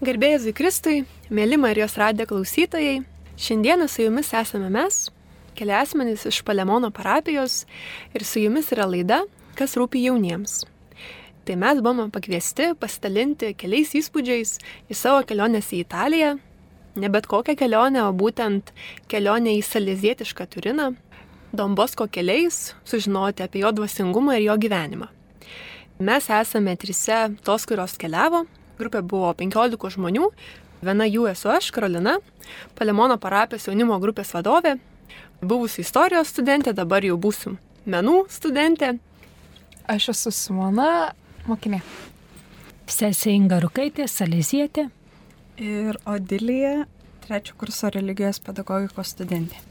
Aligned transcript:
Garbėjai 0.00 0.54
Kristui, 0.56 1.02
mėly 1.28 1.58
Marijos 1.60 1.98
radijo 2.00 2.30
klausytojai, 2.30 3.02
šiandieną 3.36 3.84
su 3.84 4.06
jumis 4.06 4.30
esame 4.32 4.70
mes, 4.72 5.10
keli 5.52 5.74
asmenys 5.76 6.22
iš 6.30 6.38
Palemono 6.48 6.88
parapijos 6.88 7.66
ir 8.16 8.22
su 8.24 8.40
jumis 8.40 8.70
yra 8.72 8.86
laida, 8.88 9.18
kas 9.58 9.74
rūpi 9.76 10.00
jauniems. 10.06 10.62
Tai 11.44 11.56
mes 11.60 11.82
buvome 11.84 12.06
pakviesti 12.14 12.70
pasidalinti 12.80 13.50
keliais 13.60 13.92
įspūdžiais 14.00 14.54
iš 14.88 14.96
savo 14.96 15.18
kelionės 15.28 15.68
į 15.76 15.82
Italiją, 15.84 16.30
ne 16.96 17.10
bet 17.12 17.28
kokią 17.28 17.58
kelionę, 17.60 18.06
o 18.08 18.14
būtent 18.16 18.72
kelionę 19.12 19.52
į 19.58 19.60
Salizietišką 19.68 20.46
Turiną, 20.54 20.94
Dombosko 21.52 22.06
keliais, 22.08 22.70
sužinoti 22.88 23.44
apie 23.44 23.66
jo 23.66 23.74
dvasingumą 23.76 24.38
ir 24.38 24.46
jo 24.46 24.56
gyvenimą. 24.64 25.10
Mes 26.00 26.30
esame 26.32 26.72
trise 26.80 27.20
tos, 27.44 27.68
kurios 27.68 27.98
keliavo, 28.00 28.46
grupė 28.80 29.02
buvo 29.06 29.30
15 29.36 29.92
žmonių, 29.96 30.30
viena 30.84 31.06
jų 31.08 31.28
esu 31.30 31.52
aš, 31.52 31.70
Karolina, 31.74 32.16
Palemono 32.78 33.18
parapijos 33.20 33.68
jaunimo 33.68 33.98
grupės 34.02 34.32
vadovė, 34.36 34.78
buvusi 35.42 35.84
istorijos 35.84 36.32
studentė, 36.34 36.74
dabar 36.76 37.04
jau 37.06 37.18
būsim 37.20 37.58
menų 37.86 38.24
studentė. 38.32 38.96
Aš 39.90 40.10
esu 40.14 40.34
Simona, 40.34 41.12
mokinė. 41.48 41.80
Sesė 42.90 43.36
Inga 43.36 43.60
Rukaitė, 43.62 44.08
Salizietė. 44.10 44.88
Ir 45.60 45.98
Odilija, 46.08 46.86
trečio 47.26 47.58
kurso 47.60 47.92
religijos 47.94 48.40
pedagogikos 48.42 49.12
studentė 49.14 49.69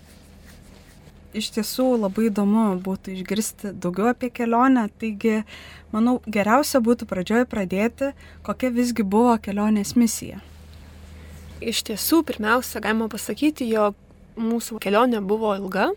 iš 1.34 1.52
tiesų 1.56 1.86
labai 2.00 2.30
įdomu 2.30 2.66
būtų 2.84 3.14
išgirsti 3.18 3.74
daugiau 3.78 4.10
apie 4.12 4.32
kelionę, 4.34 4.88
taigi 5.02 5.44
manau 5.94 6.20
geriausia 6.26 6.82
būtų 6.84 7.08
pradžioje 7.10 7.48
pradėti, 7.50 8.14
kokia 8.46 8.72
visgi 8.74 9.06
buvo 9.06 9.36
kelionės 9.42 9.96
misija. 10.00 10.42
Iš 11.60 11.84
tiesų, 11.90 12.24
pirmiausia, 12.28 12.80
galima 12.80 13.10
pasakyti, 13.12 13.68
jog 13.68 13.98
mūsų 14.40 14.80
kelionė 14.82 15.20
buvo 15.26 15.52
ilga, 15.60 15.90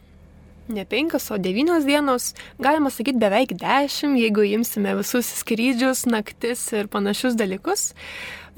ne 0.72 0.84
penkios, 0.88 1.28
o 1.30 1.38
devynios 1.38 1.86
dienos, 1.86 2.32
galima 2.62 2.90
sakyti 2.90 3.20
beveik 3.22 3.54
dešimt, 3.60 4.18
jeigu 4.18 4.44
imsime 4.56 4.96
visus 4.98 5.30
skrydžius, 5.42 6.06
naktis 6.10 6.64
ir 6.74 6.90
panašius 6.92 7.38
dalykus. 7.38 7.92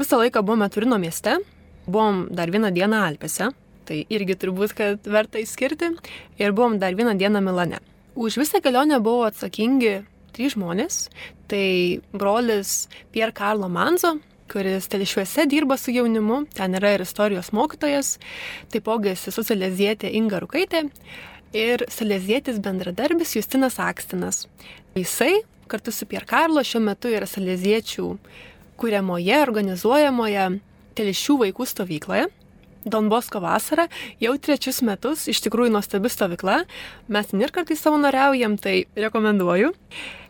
Visą 0.00 0.18
laiką 0.22 0.42
buvome 0.42 0.68
Turino 0.72 0.98
mieste, 0.98 1.38
buvom 1.86 2.26
dar 2.34 2.50
vieną 2.50 2.72
dieną 2.74 3.04
Alpėse, 3.10 3.52
Tai 3.84 4.00
irgi 4.08 4.36
turbūt, 4.40 4.74
kad 4.76 5.08
verta 5.10 5.40
įskirti. 5.42 5.92
Ir 6.40 6.54
buvom 6.56 6.78
dar 6.80 6.96
vieną 6.96 7.16
dieną 7.20 7.42
Milane. 7.44 7.80
Už 8.14 8.38
visą 8.40 8.60
kelionę 8.64 9.00
buvo 9.04 9.26
atsakingi 9.28 10.02
trys 10.34 10.54
žmonės. 10.54 11.08
Tai 11.50 11.66
brolis 12.14 12.86
Pier 13.12 13.32
Carlo 13.36 13.68
Manzo, 13.68 14.16
kuris 14.50 14.88
telšiuose 14.92 15.46
dirba 15.50 15.76
su 15.80 15.92
jaunimu, 15.94 16.44
ten 16.54 16.76
yra 16.78 16.94
ir 16.94 17.04
istorijos 17.04 17.52
mokytojas, 17.56 18.18
taipogi 18.72 19.14
sesuo 19.18 19.44
Salezietė 19.46 20.12
Inga 20.16 20.40
Rukaitė 20.42 20.86
ir 21.54 21.84
Salezietis 21.90 22.60
bendradarbis 22.62 23.36
Justinas 23.36 23.78
Akstinas. 23.78 24.44
Jisai 24.98 25.42
kartu 25.70 25.92
su 25.94 26.06
Pier 26.06 26.26
Carlo 26.28 26.62
šiuo 26.64 26.82
metu 26.84 27.12
yra 27.12 27.28
Saleziečių 27.30 28.08
kuriamoje, 28.80 29.36
organizuojamoje 29.42 30.48
telšių 30.98 31.38
vaikų 31.44 31.66
stovykloje. 31.70 32.26
Donbosko 32.84 33.40
vasara 33.40 33.86
jau 34.20 34.34
trečius 34.38 34.82
metus, 34.84 35.28
iš 35.30 35.40
tikrųjų 35.46 35.72
nuostabi 35.74 36.10
stovykla, 36.12 36.62
mes 37.08 37.32
ir 37.32 37.52
kartais 37.54 37.80
savanoriaujam, 37.80 38.58
tai 38.60 38.84
rekomenduoju. 38.96 39.72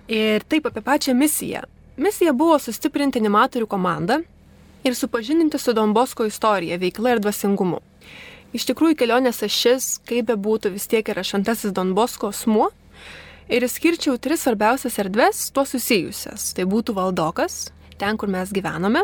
Ir 0.09 0.45
taip 0.49 0.69
apie 0.69 0.83
pačią 0.85 1.15
misiją. 1.17 1.65
Misija 1.97 2.33
buvo 2.37 2.59
sustiprinti 2.59 3.21
animatorių 3.23 3.67
komandą 3.71 4.21
ir 4.85 4.95
supažindinti 4.95 5.59
su 5.59 5.73
Donbosko 5.73 6.27
istorija, 6.29 6.79
veikla 6.79 7.15
ir 7.15 7.23
dvasingumu. 7.25 7.81
Iš 8.55 8.69
tikrųjų, 8.69 8.95
kelionės 9.01 9.43
ašis, 9.43 9.99
kaip 10.07 10.29
be 10.29 10.37
būtų, 10.39 10.75
vis 10.77 10.87
tiek 10.91 11.09
yra 11.11 11.25
šventasis 11.27 11.75
Donbosko 11.75 12.31
asmuo. 12.31 12.69
Ir 13.51 13.67
skirčiau 13.69 14.15
tris 14.23 14.45
svarbiausias 14.45 14.99
erdves, 15.03 15.49
tuo 15.53 15.65
susijusias. 15.69 16.53
Tai 16.55 16.69
būtų 16.71 16.95
Valdokas, 16.97 17.73
ten, 17.99 18.17
kur 18.21 18.31
mes 18.31 18.53
gyvename, 18.55 19.03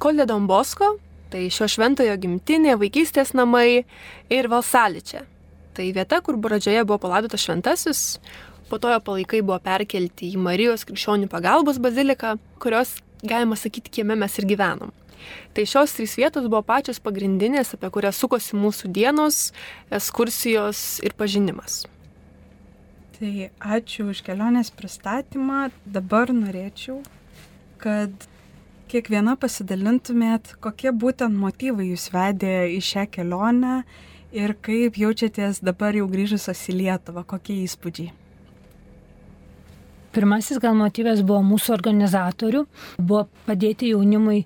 Kolė 0.00 0.24
Donbosko, 0.28 0.94
Tai 1.30 1.42
šio 1.54 1.68
šventojo 1.70 2.16
gimtinė, 2.18 2.74
vaikystės 2.80 3.34
namai 3.38 3.84
ir 4.32 4.48
Valsaličia. 4.50 5.22
Tai 5.76 5.86
vieta, 5.94 6.18
kur 6.26 6.38
pradžioje 6.42 6.82
buvo 6.82 6.98
palaidotas 7.04 7.44
šventasis, 7.44 8.00
po 8.70 8.78
to 8.82 8.90
jo 8.90 8.98
palaikai 9.06 9.42
buvo 9.42 9.60
perkelti 9.62 10.32
į 10.34 10.40
Marijos 10.42 10.82
krikščionių 10.88 11.30
pagalbos 11.30 11.78
baziliką, 11.82 12.34
kurios, 12.62 12.96
galima 13.22 13.58
sakyti, 13.58 13.92
kieme 14.00 14.18
mes 14.18 14.34
ir 14.42 14.48
gyvenom. 14.50 14.90
Tai 15.54 15.66
šios 15.68 15.94
trys 15.94 16.16
vietos 16.18 16.48
buvo 16.48 16.62
pačios 16.66 17.00
pagrindinės, 17.02 17.74
apie 17.76 17.90
kurias 17.92 18.18
sukosi 18.18 18.58
mūsų 18.58 18.90
dienos, 18.94 19.50
ekskursijos 19.92 21.00
ir 21.06 21.14
pažinimas. 21.18 21.84
Tai 23.20 23.50
ačiū 23.76 24.08
už 24.14 24.22
kelionės 24.24 24.72
pristatymą. 24.72 25.68
Dabar 25.84 26.32
norėčiau, 26.32 27.02
kad 27.82 28.29
kiekviena 28.90 29.36
pasidalintumėt, 29.38 30.56
kokie 30.64 30.90
būtent 30.90 31.36
motyvai 31.38 31.90
jūs 31.92 32.08
vedė 32.14 32.54
į 32.74 32.80
šią 32.82 33.06
kelionę 33.14 33.82
ir 34.34 34.56
kaip 34.66 34.98
jaučiatės 34.98 35.62
dabar 35.66 35.94
jau 35.94 36.08
grįžusios 36.10 36.64
į 36.70 36.80
Lietuvą, 36.80 37.24
kokie 37.26 37.60
įspūdžiai. 37.64 38.10
Pirmasis 40.10 40.58
gal 40.58 40.74
motyvas 40.74 41.20
buvo 41.22 41.38
mūsų 41.52 41.70
organizatorių, 41.76 42.64
buvo 42.98 43.28
padėti 43.46 43.92
jaunimui 43.92 44.40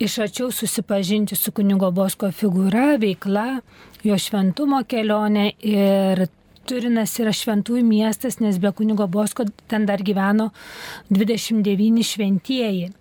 iš 0.00 0.14
arčiau 0.24 0.48
susipažinti 0.48 1.36
su 1.36 1.52
kunigo 1.52 1.90
Bosko 1.92 2.30
figūra, 2.32 2.94
veikla, 3.02 3.60
jo 4.08 4.16
šventumo 4.16 4.80
kelionė 4.88 5.50
ir 5.60 6.24
Turinas 6.62 7.12
yra 7.18 7.32
šventųjų 7.34 7.82
miestas, 7.84 8.38
nes 8.40 8.56
be 8.62 8.70
kunigo 8.72 9.08
Bosko 9.10 9.44
ten 9.68 9.84
dar 9.84 10.00
gyveno 10.06 10.48
29 11.10 12.06
šventieji. 12.06 12.92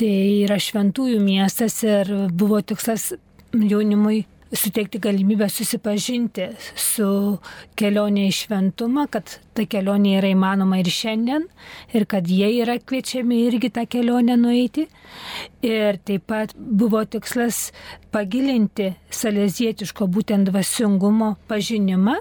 Tai 0.00 0.12
yra 0.46 0.56
šventųjų 0.60 1.20
miestas 1.20 1.82
ir 1.84 2.08
buvo 2.32 2.62
tikslas 2.64 3.10
jaunimui 3.52 4.24
suteikti 4.52 4.98
galimybę 4.98 5.46
susipažinti 5.50 6.48
su 6.74 7.06
kelionė 7.78 8.26
į 8.30 8.34
šventumą, 8.34 9.06
kad 9.12 9.36
ta 9.54 9.66
kelionė 9.70 10.16
yra 10.18 10.32
įmanoma 10.34 10.80
ir 10.80 10.90
šiandien, 10.90 11.46
ir 11.94 12.06
kad 12.10 12.26
jie 12.26 12.48
yra 12.62 12.78
kviečiami 12.82 13.44
irgi 13.46 13.70
tą 13.76 13.86
kelionę 13.90 14.36
nueiti. 14.40 14.88
Ir 15.66 16.00
taip 16.06 16.26
pat 16.30 16.54
buvo 16.56 17.04
tikslas 17.06 17.68
pagilinti 18.14 18.90
salezietiško 19.14 20.08
būtent 20.10 20.50
dvasingumo 20.50 21.36
pažinimą 21.50 22.18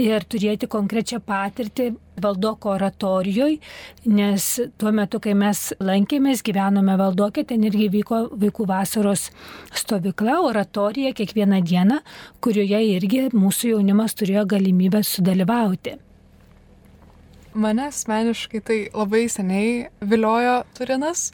ir 0.00 0.24
turėti 0.24 0.68
konkrečią 0.70 1.20
patirtį 1.26 1.90
valdoko 2.20 2.74
oratorijoje, 2.74 3.58
nes 4.08 4.46
tuo 4.80 4.92
metu, 4.96 5.20
kai 5.22 5.34
mes 5.38 5.70
lankėmės, 5.80 6.42
gyvenome 6.44 6.96
valdokė, 7.00 7.46
ten 7.52 7.64
irgi 7.68 7.88
vyko 7.92 8.22
vaikų 8.40 8.66
vasaros 8.68 9.28
stovykla, 9.82 10.40
oratorija 10.48 11.14
kiekvieną 11.16 11.62
dieną, 11.64 12.00
kurioje 12.44 12.82
irgi 12.96 13.26
mūsų 13.32 13.74
jaunimas 13.74 14.16
turėjo 14.18 14.46
galimybę 14.54 15.02
sudalyvauti. 15.06 15.96
Mane 17.50 17.88
asmeniškai 17.90 18.60
tai 18.62 18.78
labai 18.94 19.24
seniai 19.26 19.88
viliojo 20.06 20.60
Turinas, 20.76 21.30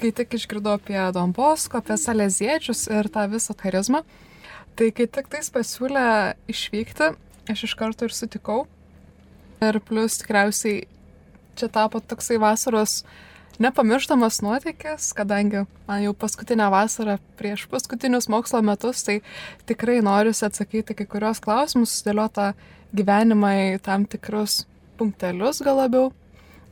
kai 0.00 0.08
tik 0.16 0.38
išgirdau 0.38 0.78
apie 0.78 0.96
Dombosko, 1.12 1.82
apie 1.82 1.98
Saleziečius 2.00 2.86
ir 2.88 3.10
tą 3.12 3.26
visą 3.28 3.56
charizmą. 3.60 4.00
Tai 4.72 4.88
kai 4.96 5.04
tik 5.12 5.28
tais 5.28 5.52
pasiūlė 5.52 6.06
išvykti, 6.48 7.10
aš 7.50 7.64
iš 7.68 7.74
karto 7.78 8.06
ir 8.06 8.14
sutikau. 8.14 8.64
Ir 9.62 9.78
plus 9.86 10.18
tikriausiai 10.20 10.86
čia 11.58 11.68
tapo 11.68 12.00
toksai 12.00 12.38
vasaros 12.42 13.02
nepamirštamas 13.62 14.40
nuotykis, 14.42 15.12
kadangi 15.14 15.64
man 15.86 16.02
jau 16.02 16.14
paskutinę 16.18 16.66
vasarą 16.72 17.18
prieš 17.38 17.66
paskutinius 17.70 18.28
mokslo 18.32 18.62
metus, 18.64 19.04
tai 19.06 19.20
tikrai 19.68 20.00
noriu 20.02 20.32
atsakyti 20.32 20.96
kai 20.98 21.06
kurios 21.06 21.40
klausimus, 21.44 21.92
sudėliotą 22.00 22.52
gyvenimą 22.96 23.52
į 23.76 23.78
tam 23.84 24.06
tikrus 24.08 24.64
punktelius 24.98 25.62
gal 25.64 25.78
labiau. 25.82 26.10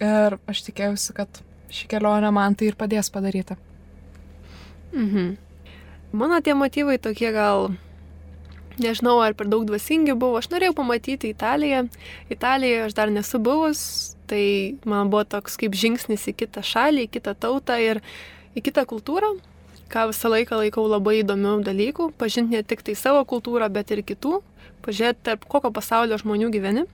Ir 0.00 0.38
aš 0.48 0.64
tikėjausi, 0.70 1.12
kad 1.16 1.42
ši 1.70 1.86
kelionė 1.90 2.32
man 2.32 2.56
tai 2.56 2.70
ir 2.70 2.78
padės 2.80 3.12
padaryti. 3.12 3.56
Mhm. 4.92 5.36
Mano 6.12 6.40
tie 6.42 6.56
motyvai 6.58 6.98
tokie 6.98 7.30
gal 7.30 7.70
Nežinau, 8.80 9.18
ar 9.20 9.34
per 9.36 9.48
daug 9.50 9.66
dvasingi 9.68 10.14
buvo. 10.16 10.38
Aš 10.40 10.48
norėjau 10.52 10.78
pamatyti 10.78 11.28
Italiją. 11.34 11.84
Italijoje 12.32 12.86
aš 12.86 12.96
dar 12.96 13.12
nesu 13.12 13.40
buvus, 13.42 13.82
tai 14.30 14.78
man 14.88 15.10
buvo 15.12 15.26
toks 15.28 15.58
kaip 15.60 15.76
žingsnis 15.76 16.24
į 16.30 16.36
kitą 16.44 16.64
šalį, 16.64 17.04
į 17.04 17.12
kitą 17.18 17.36
tautą 17.36 17.76
ir 17.82 18.00
į 18.56 18.64
kitą 18.64 18.86
kultūrą. 18.88 19.34
Ką 19.90 20.06
visą 20.10 20.30
laiką 20.30 20.60
laikau 20.62 20.86
labai 20.88 21.20
įdomių 21.24 21.60
dalykų, 21.66 22.12
pažinti 22.20 22.58
ne 22.58 22.62
tik 22.66 22.84
tai 22.86 22.94
savo 22.98 23.24
kultūrą, 23.28 23.68
bet 23.72 23.90
ir 23.90 24.04
kitų, 24.06 24.38
pažiūrėti, 24.84 25.20
tarp 25.26 25.44
kokio 25.50 25.70
pasaulio 25.74 26.18
žmonių 26.20 26.50
gyveni. 26.54 26.86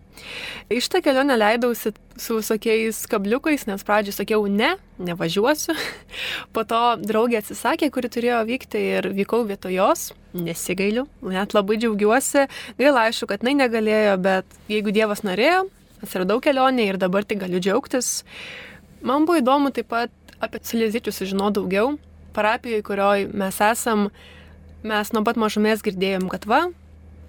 Iš 0.73 0.89
tą 0.91 1.03
kelionę 1.05 1.37
leidausi 1.37 1.93
su 2.17 2.39
visokiais 2.39 3.03
kabliukais, 3.11 3.67
nes 3.69 3.85
pradžioj 3.87 4.17
sakiau, 4.17 4.47
ne, 4.49 4.75
nevažiuosiu. 4.99 5.77
Po 6.57 6.65
to 6.69 6.81
draugė 7.05 7.41
atsisakė, 7.43 7.91
kuri 7.95 8.11
turėjo 8.13 8.43
vykti 8.49 8.83
ir 8.97 9.11
vykau 9.17 9.45
vietoj 9.49 9.77
jos, 9.77 10.07
nesigailiu, 10.37 11.07
net 11.23 11.55
labai 11.57 11.79
džiaugiuosi. 11.83 12.47
Gaila 12.81 13.07
aišku, 13.11 13.29
kad 13.31 13.45
jinai 13.45 13.59
negalėjo, 13.67 14.17
bet 14.25 14.61
jeigu 14.73 14.95
Dievas 14.97 15.23
norėjo, 15.27 15.67
atsiradau 16.03 16.41
kelionė 16.45 16.91
ir 16.91 17.01
dabar 17.03 17.29
tik 17.29 17.45
galiu 17.45 17.61
džiaugtis. 17.61 18.23
Man 19.07 19.29
buvo 19.29 19.43
įdomu 19.43 19.71
taip 19.77 19.93
pat 19.93 20.13
apie 20.43 20.61
salėziečius 20.65 21.23
sužinoti 21.23 21.61
daugiau. 21.61 21.97
Parapijoje, 22.37 22.83
kurioje 22.85 23.31
mes 23.33 23.61
esam, 23.65 24.11
mes 24.85 25.13
nuo 25.17 25.25
pat 25.25 25.39
mažumės 25.41 25.85
girdėjom, 25.85 26.29
kad 26.33 26.45
va, 26.49 26.67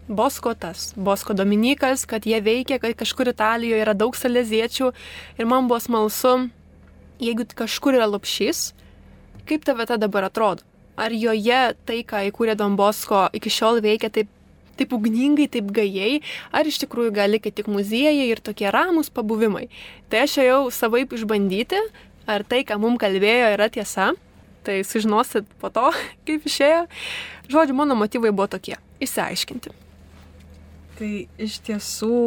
Bosko 0.07 0.53
tas, 0.55 0.93
Bosko 0.95 1.33
Dominikas, 1.35 2.05
kad 2.07 2.23
jie 2.23 2.39
veikia, 2.39 2.77
kad 2.79 2.93
kažkur 2.95 3.27
Italijoje 3.27 3.83
yra 3.83 3.91
daug 3.91 4.15
salėziečių 4.15 4.93
ir 5.35 5.47
man 5.51 5.67
buvo 5.67 5.81
smalsu, 5.83 6.47
jeigu 7.19 7.43
kažkur 7.51 7.97
yra 7.99 8.07
lopšys, 8.07 8.71
kaip 9.49 9.65
ta 9.67 9.75
vieta 9.75 9.97
dabar 9.99 10.29
atrodo? 10.29 10.63
Ar 10.95 11.11
joje 11.11 11.75
tai, 11.85 12.01
ką 12.07 12.23
įkūrė 12.29 12.55
Don 12.57 12.77
Bosko, 12.79 13.27
iki 13.35 13.51
šiol 13.51 13.81
veikia 13.83 14.09
taip, 14.09 14.31
taip 14.79 14.95
ugningai, 14.95 15.49
taip 15.51 15.67
gajai, 15.75 16.21
ar 16.55 16.65
iš 16.65 16.79
tikrųjų 16.85 17.11
gali 17.13 17.41
tik 17.43 17.67
muziejai 17.67 18.29
ir 18.31 18.39
tokie 18.39 18.71
ramus 18.71 19.11
pabuvimai? 19.11 19.67
Tai 20.09 20.23
aš 20.23 20.39
ėjau 20.45 20.61
savaip 20.71 21.11
išbandyti, 21.13 21.83
ar 22.31 22.47
tai, 22.47 22.63
ką 22.63 22.79
mums 22.79 23.03
kalbėjo, 23.03 23.51
yra 23.57 23.67
tiesa. 23.67 24.13
Tai 24.67 24.81
sužinosit 24.83 25.47
po 25.61 25.71
to, 25.71 25.85
kaip 26.27 26.47
išėjo. 26.49 26.83
Žodžiu, 27.47 27.75
mano 27.77 27.95
motyvai 27.95 28.33
buvo 28.35 28.49
tokie- 28.51 28.75
išsiaiškinti. 29.05 29.71
Tai 30.97 31.11
iš 31.39 31.59
tiesų 31.63 32.17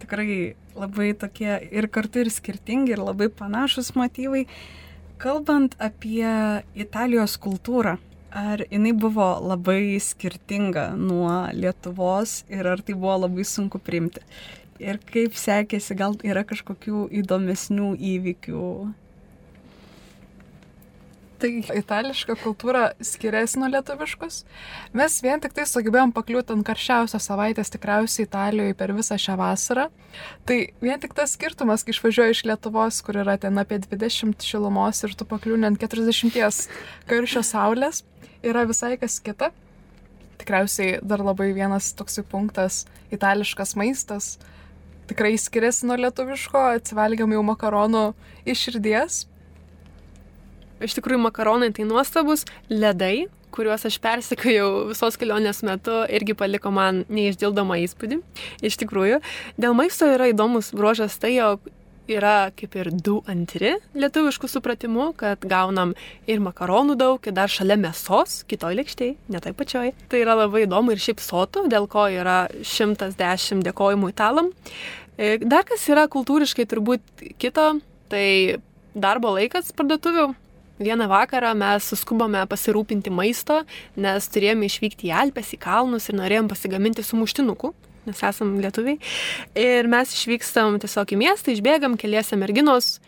tikrai 0.00 0.54
labai 0.78 1.12
tokie 1.18 1.50
ir 1.74 1.88
kartu 1.92 2.22
ir 2.22 2.30
skirtingi, 2.32 2.94
ir 2.94 3.02
labai 3.02 3.28
panašus 3.28 3.92
motyvai. 3.98 4.46
Kalbant 5.18 5.74
apie 5.82 6.62
Italijos 6.78 7.34
kultūrą, 7.42 7.96
ar 8.30 8.62
jinai 8.70 8.94
buvo 8.94 9.26
labai 9.50 9.98
skirtinga 10.00 10.92
nuo 10.96 11.50
Lietuvos 11.52 12.44
ir 12.48 12.70
ar 12.70 12.80
tai 12.80 12.94
buvo 12.94 13.16
labai 13.26 13.44
sunku 13.44 13.82
priimti? 13.82 14.22
Ir 14.78 15.00
kaip 15.02 15.34
sekėsi, 15.34 15.96
gal 15.98 16.14
yra 16.22 16.46
kažkokių 16.46 17.08
įdomesnių 17.20 17.92
įvykių 18.14 18.64
Tai 21.38 21.48
itališka 21.70 22.34
kultūra 22.40 22.88
skiriasi 22.98 23.60
nuo 23.60 23.68
lietuviškos. 23.70 24.40
Mes 24.98 25.18
vien 25.22 25.38
tik 25.38 25.52
tai 25.54 25.68
sugebėjom 25.70 26.10
pakliūti 26.16 26.50
ant 26.50 26.66
karščiausios 26.66 27.28
savaitės 27.30 27.70
tikriausiai 27.70 28.26
Italijoje 28.26 28.74
per 28.80 28.90
visą 28.96 29.14
šią 29.22 29.36
vasarą. 29.38 29.84
Tai 30.50 30.56
vien 30.82 30.98
tik 30.98 31.14
tas 31.14 31.36
skirtumas, 31.38 31.86
kai 31.86 31.94
išvažiuoju 31.94 32.34
iš 32.34 32.42
Lietuvos, 32.50 32.98
kur 33.06 33.20
yra 33.22 33.36
ten 33.38 33.62
apie 33.62 33.78
20 33.86 34.42
šilumos 34.42 35.04
ir 35.06 35.14
tu 35.14 35.28
pakliūni 35.30 35.70
ant 35.70 35.78
40 35.78 36.66
karščio 37.06 37.44
saulės, 37.46 38.02
yra 38.42 38.66
visai 38.66 38.96
kas 38.98 39.20
kita. 39.22 39.52
Tikriausiai 40.42 40.98
dar 41.06 41.22
labai 41.22 41.52
vienas 41.54 41.94
toksai 41.94 42.26
punktas- 42.26 42.82
itališkas 43.14 43.78
maistas. 43.78 44.38
Tikrai 45.06 45.36
skiriasi 45.38 45.86
nuo 45.86 46.02
lietuviško, 46.02 46.66
atsivalgiam 46.82 47.30
jau 47.30 47.46
makaronų 47.46 48.06
iš 48.44 48.66
širdies 48.66 49.26
Iš 50.84 50.98
tikrųjų, 50.98 51.22
makaronai 51.24 51.72
tai 51.74 51.86
nuostabus, 51.88 52.44
ledai, 52.70 53.26
kuriuos 53.54 53.86
aš 53.88 53.96
persikėjau 54.02 54.68
visos 54.92 55.16
kelionės 55.18 55.64
metu, 55.66 56.02
irgi 56.12 56.36
paliko 56.38 56.70
man 56.74 57.02
neišdildomą 57.10 57.80
įspūdį. 57.86 58.20
Iš 58.66 58.78
tikrųjų, 58.84 59.18
dėl 59.58 59.74
maisto 59.78 60.06
yra 60.10 60.30
įdomus 60.30 60.70
bruožas 60.76 61.18
tai, 61.18 61.34
jog 61.38 61.66
yra 62.08 62.50
kaip 62.56 62.76
ir 62.78 62.88
du 63.04 63.18
antri 63.28 63.74
lietuviškų 63.98 64.48
supratimų, 64.48 65.10
kad 65.20 65.44
gaunam 65.48 65.92
ir 66.30 66.40
makaronų 66.44 66.96
daug, 67.00 67.26
ir 67.28 67.36
dar 67.36 67.52
šalia 67.52 67.76
mėsos, 67.80 68.42
kitoj 68.48 68.78
lėkštėje, 68.78 69.18
ne 69.28 69.42
tai 69.44 69.52
pačioj. 69.56 69.92
Tai 70.08 70.22
yra 70.22 70.38
labai 70.38 70.64
įdomu 70.64 70.94
ir 70.94 71.02
šiaip 71.04 71.20
sotų, 71.20 71.66
dėl 71.72 71.88
ko 71.90 72.08
yra 72.12 72.46
110 72.64 73.64
dėkojimų 73.66 74.12
italam. 74.14 74.52
E, 75.18 75.36
dar 75.42 75.68
kas 75.68 75.84
yra 75.92 76.08
kultūriškai 76.08 76.68
turbūt 76.70 77.24
kito, 77.42 77.70
tai 78.08 78.26
darbo 78.96 79.34
laikas 79.36 79.74
parduotuvių 79.76 80.30
Vieną 80.78 81.08
vakarą 81.10 81.56
mes 81.58 81.88
suskubome 81.90 82.44
pasirūpinti 82.46 83.10
maisto, 83.10 83.64
nes 83.98 84.28
turėjome 84.30 84.68
išvykti 84.70 85.08
į 85.08 85.14
Alpes, 85.24 85.50
į 85.56 85.58
kalnus 85.64 86.06
ir 86.06 86.14
norėjom 86.20 86.46
pasigaminti 86.52 87.02
sumuštinukų, 87.02 87.72
nes 88.06 88.22
esam 88.30 88.54
lietuviai. 88.62 89.00
Ir 89.58 89.90
mes 89.90 90.14
išvykstam 90.14 90.78
tiesiog 90.78 91.16
į 91.16 91.20
miestą, 91.24 91.50
išbėgam 91.50 91.98
keliese 91.98 92.38
merginos 92.38 93.00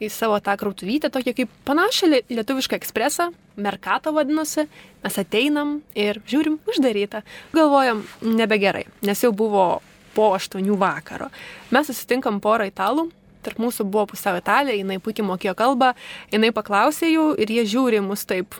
į 0.00 0.08
savo 0.08 0.40
tą 0.40 0.56
krautuvytę, 0.58 1.12
tokia 1.12 1.36
kaip 1.36 1.52
panašią 1.68 2.08
lietuvišką 2.32 2.80
ekspresą, 2.80 3.28
Merkato 3.60 4.14
vadinosi, 4.16 4.64
mes 5.04 5.18
ateinam 5.20 5.82
ir 5.92 6.22
žiūrim 6.24 6.56
uždarytą. 6.64 7.20
Galvojam, 7.52 8.06
nebegerai, 8.24 8.86
nes 9.04 9.20
jau 9.20 9.34
buvo 9.36 9.82
po 10.16 10.32
aštuonių 10.32 10.78
vakaro. 10.80 11.28
Mes 11.76 11.92
susitinkam 11.92 12.40
porą 12.40 12.70
italų, 12.70 13.10
tarp 13.44 13.60
mūsų 13.62 13.86
buvo 13.88 14.08
pusiau 14.12 14.38
italė, 14.40 14.76
jinai 14.78 15.00
puikiai 15.02 15.26
mokėjo 15.28 15.54
kalbą, 15.58 15.92
jinai 16.32 16.52
paklausė 16.54 17.10
jų 17.12 17.26
ir 17.42 17.52
jie 17.56 17.66
žiūri 17.74 18.02
mus 18.04 18.24
taip, 18.28 18.56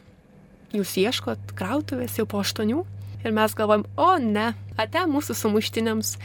jūs 0.76 0.96
ieškot 1.00 1.54
krautuvės 1.58 2.18
jau 2.18 2.26
po 2.28 2.42
aštuonių? 2.42 2.84
Ir 3.22 3.34
mes 3.34 3.52
galvojam, 3.54 3.84
o 3.94 4.16
ne, 4.18 4.48
ate 4.80 5.04
mūsų 5.06 5.36
sumuštiniams. 5.38 6.16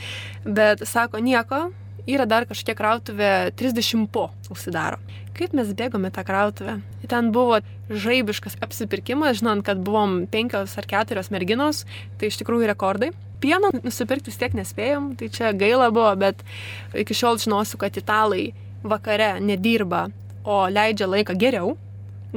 Bet 0.45 0.81
sako, 0.89 1.21
nieko, 1.21 1.67
yra 2.09 2.25
dar 2.25 2.47
kažkokia 2.49 2.77
krautuvė 2.79 3.31
30 3.59 4.07
po 4.13 4.31
užsidaro. 4.49 4.97
Kaip 5.37 5.53
mes 5.53 5.69
bėgome 5.77 6.09
tą 6.09 6.23
krautuvę? 6.25 6.79
Ten 7.05 7.29
buvo 7.35 7.59
žaibiškas 7.93 8.57
apsipirkimas, 8.65 9.37
žinant, 9.43 9.61
kad 9.67 9.83
buvom 9.85 10.23
penkios 10.31 10.73
ar 10.81 10.89
keturios 10.89 11.29
merginos, 11.29 11.85
tai 12.17 12.31
iš 12.31 12.41
tikrųjų 12.41 12.71
rekordai 12.73 13.11
pieno 13.43 13.71
nusipirkti 13.83 14.31
vis 14.31 14.39
tiek 14.39 14.55
nespėjom, 14.57 15.11
tai 15.19 15.29
čia 15.33 15.51
gaila 15.57 15.89
buvo, 15.93 16.09
bet 16.19 16.43
iki 16.97 17.17
šiol 17.17 17.39
žinosiu, 17.41 17.79
kad 17.81 17.97
italai 17.97 18.51
vakare 18.87 19.37
nedirba, 19.43 20.07
o 20.47 20.63
leidžia 20.71 21.09
laiką 21.09 21.35
geriau, 21.39 21.75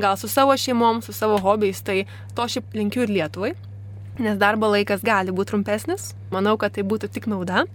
gal 0.00 0.17
su 0.19 0.29
savo 0.29 0.56
šeimom, 0.56 1.02
su 1.02 1.12
savo 1.12 1.38
hobiais, 1.43 1.82
tai 1.82 2.05
to 2.35 2.47
šiaip 2.49 2.75
linkiu 2.75 3.05
ir 3.06 3.12
Lietuvai, 3.14 3.52
nes 4.20 4.38
darbo 4.41 4.70
laikas 4.70 5.05
gali 5.06 5.35
būti 5.35 5.52
trumpesnis, 5.52 6.12
manau, 6.35 6.56
kad 6.61 6.75
tai 6.76 6.85
būtų 6.87 7.11
tik 7.14 7.31
nauda. 7.31 7.67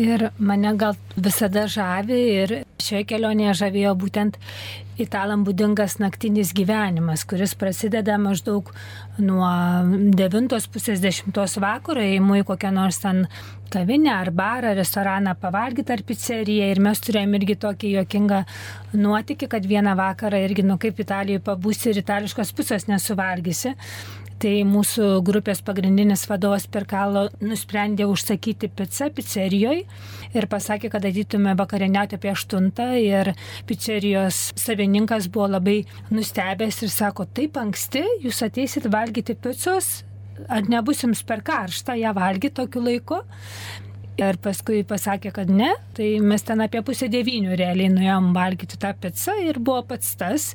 Ir 0.00 0.30
mane 0.38 0.70
gal 0.80 0.96
visada 1.16 1.66
žavi 1.68 2.20
ir 2.42 2.52
šioje 2.80 3.04
kelionėje 3.10 3.56
žavėjo 3.58 3.92
būtent 4.00 4.38
italam 5.00 5.42
būdingas 5.44 5.98
naktinis 6.00 6.52
gyvenimas, 6.56 7.26
kuris 7.28 7.52
prasideda 7.58 8.16
maždaug 8.20 8.70
nuo 9.20 9.50
9 10.16 10.68
pusės 10.72 11.02
10 11.04 11.60
vakaro, 11.64 12.00
įimu 12.00 12.40
į 12.40 12.46
kokią 12.48 12.72
nors 12.76 13.00
ten 13.02 13.26
kavinę 13.70 14.12
ar 14.14 14.30
barą, 14.34 14.72
restoraną 14.78 15.36
pavalgyti 15.40 15.94
ar 15.94 16.04
pizzeriją. 16.06 16.70
Ir 16.72 16.80
mes 16.82 17.04
turėjom 17.04 17.36
irgi 17.38 17.58
tokį 17.64 17.92
juokingą 17.98 18.40
nuotykį, 18.96 19.50
kad 19.52 19.68
vieną 19.68 19.94
vakarą 20.00 20.40
irgi, 20.46 20.64
nu 20.66 20.78
kaip 20.80 21.00
Italijoje 21.04 21.44
pabūsi 21.46 21.92
ir 21.92 22.02
itališkos 22.02 22.54
pusės 22.56 22.88
nesuvalgysi. 22.90 23.76
Tai 24.40 24.52
mūsų 24.64 25.06
grupės 25.20 25.58
pagrindinis 25.60 26.22
vadovas 26.24 26.64
Perkalo 26.72 27.26
nusprendė 27.44 28.06
užsakyti 28.08 28.70
pizzą 28.72 29.10
pizzerijoje 29.12 29.82
ir 30.32 30.46
pasakė, 30.48 30.88
kad 30.94 31.04
ateitume 31.04 31.52
vakarieniauti 31.58 32.16
apie 32.16 32.30
8 32.32 32.70
ir 33.02 33.34
pizzerijos 33.68 34.38
savininkas 34.56 35.28
buvo 35.28 35.50
labai 35.58 35.76
nustebęs 36.08 36.80
ir 36.86 36.94
sako, 36.94 37.28
taip 37.28 37.60
anksti 37.60 38.06
jūs 38.24 38.40
ateisit 38.46 38.88
valgyti 38.88 39.36
pizzos, 39.36 40.06
ar 40.48 40.64
nebus 40.72 41.04
jums 41.04 41.20
per 41.20 41.44
karštą 41.44 42.00
ją 42.00 42.16
valgyti 42.16 42.62
tokiu 42.62 42.86
laiku. 42.88 43.20
Ir 44.20 44.36
paskui 44.42 44.82
pasakė, 44.84 45.30
kad 45.32 45.48
ne, 45.48 45.70
tai 45.96 46.10
mes 46.20 46.42
ten 46.44 46.60
apie 46.60 46.82
pusę 46.84 47.06
devynių 47.08 47.54
realiai 47.56 47.88
nuėjom 47.88 48.26
valgyti 48.36 48.76
tą 48.80 48.90
pizzą 49.00 49.36
ir 49.46 49.56
buvo 49.64 49.80
pats 49.88 50.10
tas, 50.20 50.50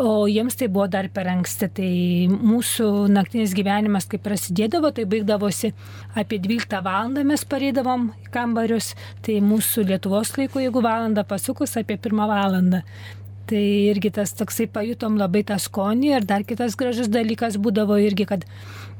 o 0.00 0.24
jiems 0.30 0.56
tai 0.56 0.70
buvo 0.72 0.86
dar 0.88 1.10
per 1.12 1.28
anksti. 1.28 1.68
Tai 1.76 1.90
mūsų 2.32 2.88
naktinis 3.12 3.52
gyvenimas, 3.56 4.08
kai 4.08 4.20
prasidėdavo, 4.24 4.94
tai 4.96 5.04
baigdavosi 5.10 5.74
apie 6.16 6.40
12 6.40 6.80
val. 6.86 7.12
mes 7.28 7.44
pareidavom 7.44 8.08
į 8.24 8.30
kambarius, 8.32 8.94
tai 9.26 9.40
mūsų 9.44 9.84
Lietuvos 9.90 10.32
laiku, 10.38 10.64
jeigu 10.64 10.80
valandą 10.84 11.26
pasukus, 11.28 11.76
apie 11.76 12.00
1 12.00 12.24
val. 12.30 12.62
Tai 13.44 13.60
irgi 13.60 14.08
tas 14.16 14.32
toksai 14.32 14.64
pajutom 14.72 15.18
labai 15.20 15.42
tą 15.44 15.58
skonį 15.60 16.14
ir 16.14 16.24
dar 16.24 16.46
kitas 16.48 16.78
gražus 16.80 17.10
dalykas 17.12 17.58
būdavo 17.60 17.98
irgi, 18.00 18.24
kad 18.30 18.46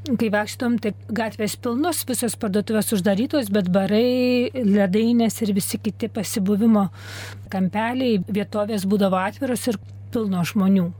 kai 0.05 0.29
vaikštom, 0.33 0.75
tai 0.83 0.91
gatvės 1.17 1.55
pilnos, 1.57 2.03
visos 2.05 2.35
parduotuvės 2.37 2.93
uždarytos, 2.93 3.49
bet 3.53 3.71
barai, 3.73 4.51
ledainės 4.53 5.41
ir 5.41 5.55
visi 5.57 5.79
kiti 5.81 6.11
pasibuvimo 6.13 6.91
kampeliai, 7.53 8.21
vietovės 8.27 8.85
būdavo 8.85 9.17
atviros 9.23 9.65
ir 9.71 9.81
pilno 10.13 10.45
žmonių. 10.45 10.91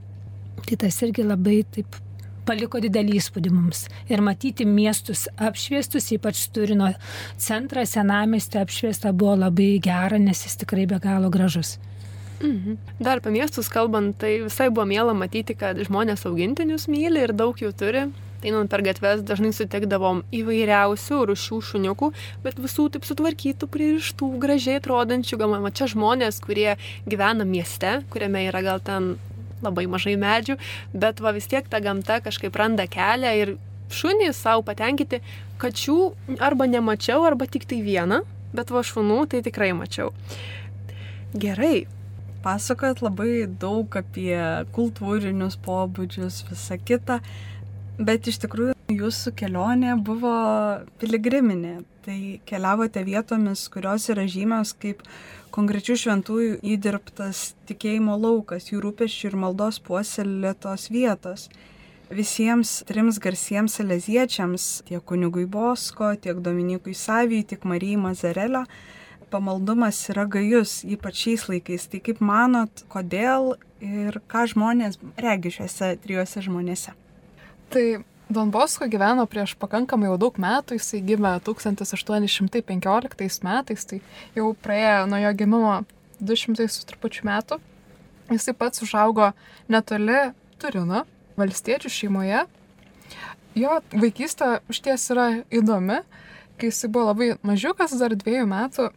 Tai 0.66 0.82
tas 0.82 0.98
irgi 1.06 1.28
labai 1.28 1.62
taip 1.76 2.02
paliko 2.46 2.80
didelį 2.82 3.18
įspūdį 3.20 3.52
mums. 3.54 3.86
Ir 4.10 4.22
matyti 4.26 4.66
miestus 4.70 5.26
apšviestus, 5.38 6.12
ypač 6.18 6.48
Turino 6.54 6.92
centrą, 7.42 7.86
senamestį 7.90 8.62
apšviestą 8.62 9.14
buvo 9.18 9.36
labai 9.46 9.76
gera, 9.84 10.18
nes 10.22 10.46
jis 10.46 10.62
tikrai 10.62 10.86
be 10.90 11.02
galo 11.02 11.30
gražus. 11.34 11.76
Mhm. 12.42 12.78
Dar 13.00 13.22
apie 13.22 13.32
miestus 13.32 13.70
kalbant, 13.72 14.18
tai 14.20 14.42
visai 14.44 14.70
buvo 14.70 14.86
mėla 14.90 15.16
matyti, 15.16 15.56
kad 15.58 15.80
žmonės 15.80 16.26
augintinius 16.28 16.90
myli 16.92 17.24
ir 17.24 17.34
daug 17.34 17.56
jų 17.58 17.72
turi. 17.78 18.08
Einant 18.46 18.70
per 18.70 18.84
gatves 18.86 19.24
dažnai 19.26 19.50
sutikdavom 19.56 20.20
įvairiausių 20.36 21.22
rušių 21.32 21.62
šuniukų, 21.70 22.12
bet 22.44 22.60
visų 22.62 22.90
taip 22.94 23.08
sutvarkytų, 23.08 23.70
pririštų, 23.72 24.28
gražiai 24.42 24.78
atrodančių. 24.82 25.40
Gal 25.42 25.56
man 25.56 25.74
čia 25.74 25.88
žmonės, 25.90 26.42
kurie 26.44 26.76
gyvena 27.10 27.48
mieste, 27.48 28.04
kuriame 28.14 28.44
yra 28.52 28.62
gal 28.62 28.84
ten 28.84 29.16
labai 29.66 29.88
mažai 29.90 30.14
medžių, 30.20 30.60
bet 30.94 31.24
va 31.24 31.34
vis 31.34 31.48
tiek 31.50 31.66
ta 31.72 31.80
gamta 31.82 32.20
kažkaip 32.22 32.54
randa 32.60 32.86
kelią 32.92 33.34
ir 33.40 33.56
šunys 33.90 34.38
savo 34.38 34.62
patenkinti, 34.68 35.24
kačių 35.62 35.98
arba 36.44 36.68
nemačiau, 36.70 37.24
arba 37.26 37.48
tik 37.50 37.66
tai 37.70 37.82
vieną, 37.86 38.22
bet 38.54 38.70
va 38.70 38.84
šunų 38.86 39.24
tai 39.32 39.42
tikrai 39.46 39.72
mačiau. 39.78 40.12
Gerai, 41.36 41.86
pasakojat 42.46 43.02
labai 43.02 43.48
daug 43.62 43.98
apie 43.98 44.38
kultūrinius 44.76 45.58
pobūdžius, 45.66 46.44
visą 46.52 46.78
kitą, 46.86 47.20
bet 47.98 48.30
iš 48.30 48.44
tikrųjų 48.46 48.76
jūsų 48.94 49.34
kelionė 49.40 49.96
buvo 50.06 50.36
piligriminė. 51.02 51.80
Tai 52.06 52.18
keliavote 52.46 53.02
vietomis, 53.02 53.66
kurios 53.74 54.06
yra 54.14 54.28
žymios 54.30 54.76
kaip 54.78 55.02
konkrečių 55.56 55.96
šventųjų 56.04 56.58
įdirbtas 56.76 57.56
tikėjimo 57.70 58.18
laukas, 58.22 58.70
jų 58.70 58.84
rūpeščių 58.84 59.32
ir 59.32 59.40
maldos 59.42 59.80
puoselėtos 59.82 60.92
vietos. 60.94 61.48
Visiems 62.14 62.84
trims 62.86 63.18
garsiems 63.18 63.80
saleziečiams, 63.80 64.68
tiek 64.86 65.02
kunigui 65.10 65.48
Bosko, 65.50 66.12
tiek 66.22 66.38
Dominikui 66.46 66.94
Savijai, 66.94 67.48
tiek 67.50 67.66
Marijai 67.66 67.98
Mazarelio, 68.04 68.62
pamaldumas 69.32 70.00
yra 70.14 70.26
gajus, 70.30 70.80
ypač 70.88 71.26
šiais 71.26 71.48
laikais. 71.50 71.88
Tai 71.92 72.02
kaip 72.06 72.22
manot, 72.24 72.86
kodėl 72.92 73.56
ir 73.84 74.20
ką 74.32 74.46
žmonės 74.52 75.00
regi 75.22 75.54
šiuose 75.58 75.96
trijuose 76.04 76.44
žmonėse? 76.46 76.96
Tai 77.74 77.86
Don 78.30 78.50
Bosko 78.50 78.88
gyveno 78.90 79.28
prieš 79.30 79.54
pakankamai 79.62 80.08
jau 80.10 80.18
daug 80.18 80.38
metų, 80.42 80.80
jisai 80.80 81.04
gimė 81.06 81.36
1815 81.46 83.46
metais, 83.46 83.86
tai 83.86 84.00
jau 84.34 84.48
praėjo 84.66 85.04
nuo 85.12 85.20
jo 85.22 85.34
gimimo 85.38 85.76
200 86.18 86.66
su 86.74 86.88
trupučiu 86.90 87.28
metų. 87.30 87.60
Jisai 88.34 88.56
pats 88.58 88.82
užaugo 88.82 89.30
netoli 89.70 90.32
Turino, 90.58 91.04
valstiečių 91.38 91.92
šeimoje. 91.94 92.42
Jo 93.56 93.78
vaikystė 93.94 94.58
iš 94.74 94.82
ties 94.88 95.06
yra 95.14 95.28
įdomi, 95.54 96.00
kai 96.58 96.72
jisai 96.72 96.90
buvo 96.90 97.12
labai 97.12 97.36
mažiukas, 97.46 97.94
dar 98.00 98.16
dviejų 98.18 98.48
metų, 98.50 98.90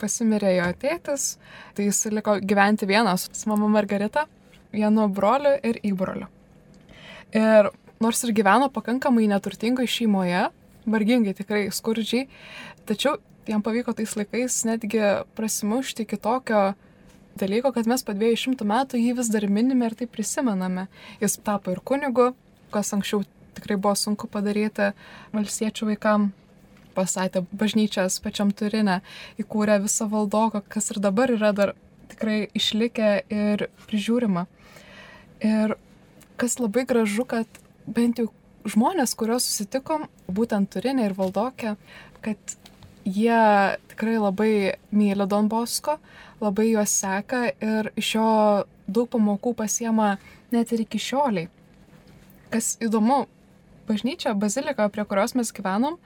pasimirė 0.00 0.56
jo 0.58 0.68
tėtis, 0.82 1.36
tai 1.76 1.88
jis 1.88 2.04
liko 2.12 2.36
gyventi 2.40 2.88
vienas 2.88 3.28
su 3.32 3.50
mama 3.50 3.68
Margarita, 3.72 4.26
vienu 4.74 5.08
broliu 5.12 5.56
ir 5.64 5.80
įbroliu. 5.86 6.28
Ir 7.36 7.70
nors 8.00 8.22
ir 8.24 8.34
gyveno 8.36 8.68
pakankamai 8.72 9.26
neturtingoje 9.30 9.90
šeimoje, 9.90 10.46
vargingai 10.86 11.34
tikrai 11.36 11.66
skurdžiai, 11.74 12.26
tačiau 12.86 13.16
jam 13.48 13.62
pavyko 13.62 13.94
tais 13.96 14.14
laikais 14.18 14.62
netgi 14.68 15.02
prasimušti 15.38 16.06
iki 16.06 16.18
tokio 16.22 16.74
dalyko, 17.38 17.72
kad 17.72 17.88
mes 17.90 18.04
po 18.04 18.14
200 18.16 18.66
metų 18.66 19.00
jį 19.00 19.16
vis 19.18 19.30
dar 19.32 19.46
minime 19.50 19.90
ir 19.90 19.96
tai 19.98 20.08
prisimename. 20.10 20.86
Jis 21.20 21.38
tapo 21.44 21.74
ir 21.74 21.82
kunigu, 21.84 22.32
kas 22.72 22.94
anksčiau 22.96 23.24
tikrai 23.56 23.76
buvo 23.80 23.94
sunku 23.96 24.28
padaryti 24.30 24.92
valstiečių 25.34 25.92
vaikam 25.92 26.30
pastatė 26.96 27.44
bažnyčias 27.52 28.18
pačiam 28.24 28.52
turinę, 28.56 29.00
įkūrė 29.40 29.78
visą 29.84 30.08
valdoką, 30.12 30.64
kas 30.72 30.90
ir 30.94 31.00
dabar 31.04 31.32
yra 31.34 31.52
dar 31.56 31.74
tikrai 32.10 32.46
išlikę 32.56 33.10
ir 33.32 33.68
prižiūrima. 33.86 34.46
Ir 35.44 35.76
kas 36.40 36.58
labai 36.60 36.86
gražu, 36.88 37.26
kad 37.28 37.60
bent 37.86 38.20
jau 38.20 38.30
žmonės, 38.66 39.14
kuriuos 39.18 39.46
susitikom, 39.46 40.08
būtent 40.26 40.72
turinė 40.74 41.10
ir 41.10 41.16
valdokė, 41.18 41.76
kad 42.24 42.56
jie 43.06 43.42
tikrai 43.92 44.16
labai 44.18 44.52
myli 44.90 45.26
Don 45.30 45.48
Bosko, 45.48 45.98
labai 46.40 46.70
juos 46.72 46.96
seka 47.00 47.46
ir 47.52 47.92
iš 47.96 48.14
jo 48.16 48.30
daug 48.86 49.08
pamokų 49.12 49.54
pasiema 49.58 50.16
net 50.54 50.72
ir 50.72 50.82
iki 50.86 50.98
šioliai. 51.02 51.48
Kas 52.50 52.76
įdomu, 52.82 53.26
bažnyčia, 53.88 54.34
bazilika, 54.38 54.88
prie 54.92 55.04
kurios 55.08 55.36
mes 55.38 55.52
gyvenom, 55.54 55.98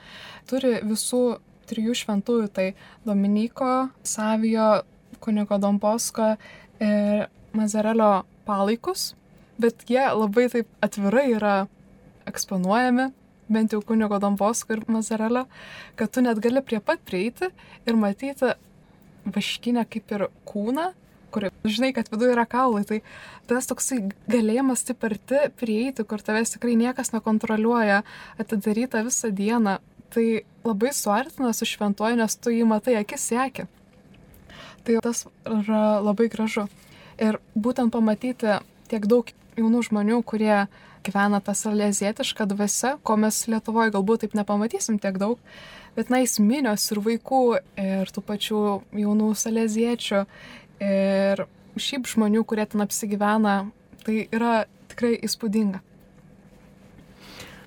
turi 0.50 0.78
visų 0.86 1.40
trijų 1.70 1.94
šventųjų, 2.02 2.48
tai 2.52 2.66
Dominiko, 3.06 3.90
Savijo, 4.06 4.82
kunigo 5.22 5.58
Domposko 5.60 6.34
ir 6.82 7.28
Mazarelio 7.56 8.24
palaikus, 8.46 9.12
bet 9.60 9.84
jie 9.90 10.02
labai 10.14 10.48
taip 10.52 10.68
atvirai 10.84 11.28
yra 11.34 11.54
eksponuojami, 12.30 13.10
bent 13.50 13.74
jau 13.74 13.82
kunigo 13.86 14.20
Domposko 14.22 14.76
ir 14.76 14.84
Mazarelio, 14.90 15.46
kad 15.98 16.12
tu 16.14 16.24
net 16.24 16.40
gali 16.42 16.62
prie 16.64 16.80
pat 16.82 17.02
prieiti 17.06 17.50
ir 17.86 17.98
matyti 17.98 18.54
vaškinę 19.30 19.84
kaip 19.90 20.14
ir 20.16 20.28
kūną, 20.48 20.90
kur 21.32 21.48
žinai, 21.64 21.92
kad 21.96 22.10
viduje 22.12 22.34
yra 22.34 22.46
kaulai, 22.50 22.84
tai 22.88 23.00
tas 23.50 23.68
toksai 23.70 24.02
galėjimas 24.30 24.84
taip 24.86 25.04
arti 25.08 25.46
prieiti, 25.60 26.06
kur 26.06 26.22
tavęs 26.24 26.56
tikrai 26.56 26.76
niekas 26.80 27.14
nekontroliuoja, 27.14 28.02
atidaryta 28.42 29.04
visą 29.06 29.32
dieną, 29.34 29.78
tai 30.10 30.26
labai 30.66 30.92
suartina 30.94 31.52
su 31.56 31.68
šventuoju, 31.68 32.18
nes 32.20 32.36
tu 32.36 32.52
jį 32.54 32.66
matai 32.68 32.98
akis 33.00 33.30
sėki. 33.30 33.66
Tai 34.84 35.00
tas 35.04 35.26
yra 35.46 36.00
labai 36.02 36.30
gražu. 36.32 36.66
Ir 37.20 37.36
būtent 37.54 37.92
pamatyti 37.92 38.60
tiek 38.90 39.04
daug 39.06 39.28
jaunų 39.58 39.82
žmonių, 39.90 40.22
kurie 40.24 40.64
gyvena 41.04 41.40
tą 41.44 41.54
salezietišką 41.56 42.46
dvasę, 42.50 42.96
ko 43.04 43.16
mes 43.20 43.44
Lietuvoje 43.48 43.92
galbūt 43.94 44.24
taip 44.24 44.36
nepamatysim 44.36 44.98
tiek 45.00 45.16
daug, 45.20 45.40
bet 45.96 46.12
na, 46.12 46.22
įsminios 46.24 46.86
ir 46.92 47.00
vaikų, 47.04 47.42
ir 47.80 48.12
tų 48.12 48.24
pačių 48.26 48.62
jaunų 49.00 49.30
saleziečių, 49.36 50.24
ir 50.80 51.44
šiaip 51.80 52.08
žmonių, 52.10 52.44
kurie 52.48 52.66
ten 52.68 52.82
apsigyvena, 52.84 53.56
tai 54.04 54.24
yra 54.32 54.64
tikrai 54.90 55.16
įspūdinga. 55.26 55.82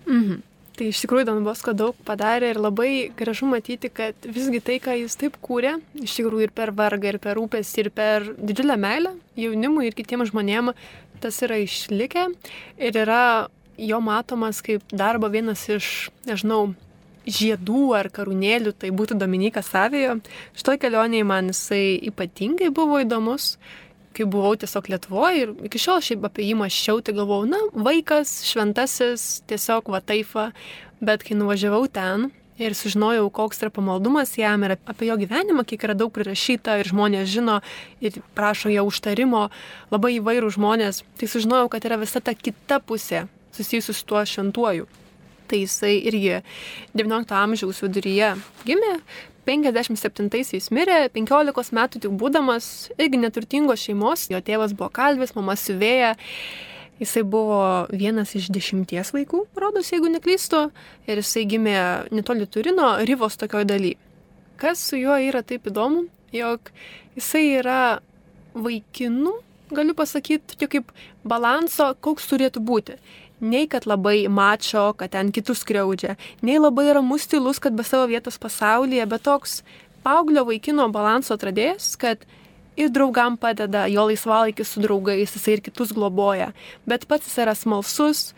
Mhm. 0.08 0.42
Tai 0.74 0.88
iš 0.90 1.04
tikrųjų 1.04 1.28
Don 1.28 1.44
Bosko 1.46 1.76
daug 1.78 1.98
padarė 2.02 2.50
ir 2.50 2.58
labai 2.58 3.12
gražu 3.14 3.46
matyti, 3.46 3.92
kad 3.94 4.26
visgi 4.26 4.58
tai, 4.66 4.80
ką 4.82 4.96
jis 5.04 5.16
taip 5.22 5.36
kūrė, 5.46 5.76
iš 6.02 6.16
tikrųjų 6.18 6.48
ir 6.48 6.54
per 6.56 6.72
vargą, 6.74 7.12
ir 7.12 7.20
per 7.22 7.38
rūpestį, 7.38 7.84
ir 7.84 7.90
per 7.94 8.26
didžiulę 8.42 8.78
meilę 8.82 9.12
jaunimui 9.38 9.86
ir 9.86 9.98
kitiems 9.98 10.32
žmonėms, 10.32 10.74
tas 11.22 11.38
yra 11.46 11.60
išlikę 11.62 12.26
ir 12.82 12.98
yra 13.04 13.52
jo 13.78 14.00
matomas 14.02 14.64
kaip 14.66 14.82
darbo 14.90 15.30
vienas 15.30 15.62
iš, 15.70 16.10
nežinau, 16.26 16.74
žiedų 17.28 17.94
ar 17.98 18.10
karūnėlių, 18.14 18.74
tai 18.80 18.92
būtų 18.96 19.18
Dominikas 19.20 19.72
Savijo. 19.72 20.18
Šitoj 20.58 20.80
kelionėje 20.82 21.28
man 21.28 21.52
jisai 21.54 21.98
ypatingai 22.10 22.70
buvo 22.76 23.00
įdomus, 23.04 23.56
kai 24.14 24.28
buvau 24.30 24.54
tiesiog 24.60 24.92
Lietuvoje 24.92 25.42
ir 25.42 25.52
iki 25.68 25.82
šiol 25.82 26.04
šiaip 26.06 26.28
apie 26.28 26.46
jį 26.50 26.60
maščiau, 26.60 27.02
tai 27.02 27.16
galvojau, 27.18 27.50
na, 27.50 27.60
vaikas, 27.74 28.44
šventasis, 28.50 29.44
tiesiog 29.50 29.90
va 29.94 30.04
taifa, 30.06 30.52
bet 31.04 31.26
kai 31.26 31.38
nuvažiavau 31.40 31.88
ten 31.92 32.30
ir 32.62 32.76
sužinojau, 32.78 33.32
koks 33.34 33.64
yra 33.64 33.72
pamaldumas 33.74 34.36
jam 34.38 34.64
ir 34.68 34.76
apie 34.78 35.10
jo 35.10 35.18
gyvenimą, 35.18 35.66
kiek 35.66 35.88
yra 35.88 35.98
daug 35.98 36.14
prirašyta 36.14 36.78
ir 36.80 36.92
žmonės 36.92 37.32
žino 37.34 37.60
ir 38.04 38.22
prašo 38.38 38.70
jo 38.70 38.86
užtarimo, 38.90 39.48
labai 39.94 40.20
įvairių 40.20 40.54
žmonės, 40.54 41.02
tai 41.18 41.32
sužinojau, 41.32 41.72
kad 41.74 41.90
yra 41.90 41.98
visa 42.02 42.22
ta 42.22 42.38
kita 42.38 42.78
pusė 42.86 43.26
susijusi 43.54 43.98
su 43.98 44.06
tuo 44.06 44.22
šventuoju 44.22 44.86
tai 45.54 45.62
jisai 45.62 45.94
irgi 46.10 46.42
XIX 46.98 47.38
amžiaus 47.44 47.84
viduryje 47.86 48.34
gimė, 48.66 48.98
57-aisiais 49.46 50.70
mirė, 50.74 51.00
15 51.14 51.76
metų 51.76 52.02
tik 52.06 52.14
būdamas, 52.20 52.70
irgi 52.98 53.20
neturtingos 53.20 53.84
šeimos, 53.84 54.30
jo 54.32 54.40
tėvas 54.44 54.74
buvo 54.78 54.90
kalvis, 54.96 55.36
mama 55.36 55.56
siuvėja, 55.60 56.14
jisai 57.02 57.26
buvo 57.28 57.60
vienas 57.92 58.34
iš 58.40 58.50
dešimties 58.56 59.12
vaikų, 59.16 59.44
rodos, 59.60 59.92
jeigu 59.92 60.12
neklystu, 60.14 60.66
ir 61.10 61.22
jisai 61.22 61.46
gimė 61.52 61.78
netoli 62.16 62.48
Turino, 62.48 62.96
Ryvos 63.04 63.38
tokioj 63.42 63.68
daly. 63.68 63.96
Kas 64.62 64.82
su 64.90 65.02
juo 65.02 65.18
yra 65.20 65.44
taip 65.44 65.68
įdomu, 65.68 66.08
jog 66.34 66.72
jisai 67.18 67.46
yra 67.60 67.82
vaikinų, 68.56 69.36
galiu 69.74 69.96
pasakyti, 69.98 70.54
tokia 70.54 70.70
kaip 70.78 70.96
balanso, 71.28 71.92
koks 72.00 72.30
turėtų 72.32 72.64
būti 72.64 72.98
nei 73.44 73.68
kad 73.68 73.88
labai 73.90 74.26
mačo, 74.32 74.92
kad 74.98 75.14
ten 75.14 75.32
kitus 75.36 75.64
skriaudžia, 75.64 76.16
nei 76.42 76.60
labai 76.62 76.90
ramus 76.96 77.28
stilus, 77.28 77.60
kad 77.60 77.76
be 77.76 77.86
savo 77.88 78.08
vietos 78.12 78.40
pasaulyje, 78.42 79.06
bet 79.12 79.26
toks 79.28 79.60
paauglio 80.04 80.46
vaikino 80.48 80.88
balanso 80.94 81.36
atradėjas, 81.36 81.94
kad 82.00 82.24
ir 82.80 82.90
draugam 82.94 83.38
padeda, 83.38 83.86
jo 83.92 84.08
laisvalaikis 84.10 84.74
su 84.74 84.84
draugais, 84.84 85.36
jisai 85.36 85.58
ir 85.58 85.64
kitus 85.68 85.94
globoja, 85.96 86.52
bet 86.90 87.06
pats 87.10 87.30
jis 87.30 87.44
yra 87.46 87.56
smalsus, 87.58 88.32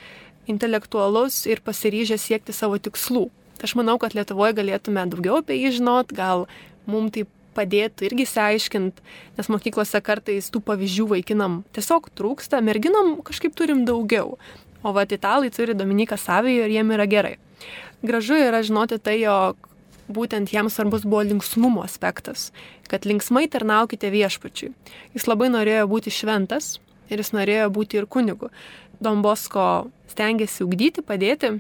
intelektualus 0.52 1.46
ir 1.50 1.64
pasiryžęs 1.66 2.28
siekti 2.30 2.54
savo 2.54 2.78
tikslų. 2.78 3.30
Aš 3.64 3.74
manau, 3.80 3.96
kad 4.02 4.14
Lietuvoje 4.14 4.54
galėtume 4.58 5.06
daugiau 5.10 5.40
apie 5.40 5.58
jį 5.58 5.78
žinot, 5.80 6.12
gal 6.14 6.46
mums 6.90 7.16
tai 7.16 7.24
padėtų 7.56 8.10
irgi 8.10 8.26
seaiškint, 8.28 9.00
nes 9.38 9.50
mokyklose 9.52 10.02
kartais 10.04 10.52
tų 10.52 10.62
pavyzdžių 10.68 11.08
vaikinam 11.14 11.62
tiesiog 11.76 12.12
trūksta, 12.20 12.60
merginom 12.60 13.16
kažkaip 13.26 13.56
turim 13.58 13.86
daugiau. 13.88 14.36
O 14.86 14.94
va, 14.94 15.06
italai 15.10 15.50
turi 15.50 15.74
Dominiką 15.74 16.18
Savijo 16.22 16.68
ir 16.68 16.74
jiem 16.76 16.92
yra 16.94 17.08
gerai. 17.10 17.38
Gražu 18.06 18.38
yra 18.38 18.62
žinoti 18.62 19.00
tai, 19.02 19.18
jog 19.24 19.58
būtent 20.14 20.52
jiems 20.54 20.76
svarbus 20.78 21.08
buvo 21.10 21.24
linksmumo 21.26 21.82
aspektas, 21.82 22.52
kad 22.90 23.08
linksmai 23.10 23.48
tarnaukite 23.50 24.12
viešpačiui. 24.14 24.74
Jis 25.18 25.26
labai 25.26 25.50
norėjo 25.50 25.88
būti 25.90 26.14
šventas 26.14 26.76
ir 27.10 27.22
jis 27.22 27.34
norėjo 27.34 27.72
būti 27.74 27.98
ir 27.98 28.06
kunigu. 28.06 28.52
Dombosko 29.02 29.88
stengiasi 30.12 30.62
ugdyti, 30.68 31.02
padėti. 31.02 31.56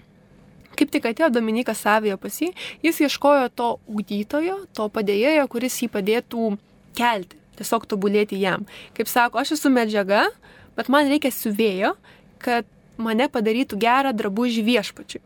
Kaip 0.75 0.91
tik 0.91 1.08
atėjo 1.10 1.32
Dominikas 1.32 1.82
Savijo 1.82 2.20
pas 2.22 2.38
jį, 2.38 2.51
jis 2.84 3.01
ieškojo 3.08 3.50
to 3.55 3.72
ugdytojo, 3.88 4.60
to 4.75 4.86
padėjėjo, 4.91 5.48
kuris 5.50 5.79
jį 5.82 5.89
padėtų 5.94 6.51
kelti, 7.00 7.39
tiesiog 7.58 7.88
tobulėti 7.89 8.38
jam. 8.38 8.67
Kaip 8.94 9.10
sako, 9.10 9.39
aš 9.39 9.55
esu 9.55 9.72
medžiaga, 9.72 10.27
bet 10.75 10.91
man 10.91 11.08
reikia 11.10 11.32
siuvėjo, 11.32 11.96
kad 12.44 12.67
mane 12.97 13.27
padarytų 13.31 13.79
gerą 13.81 14.13
drabužį 14.15 14.63
viešpačiui. 14.65 15.21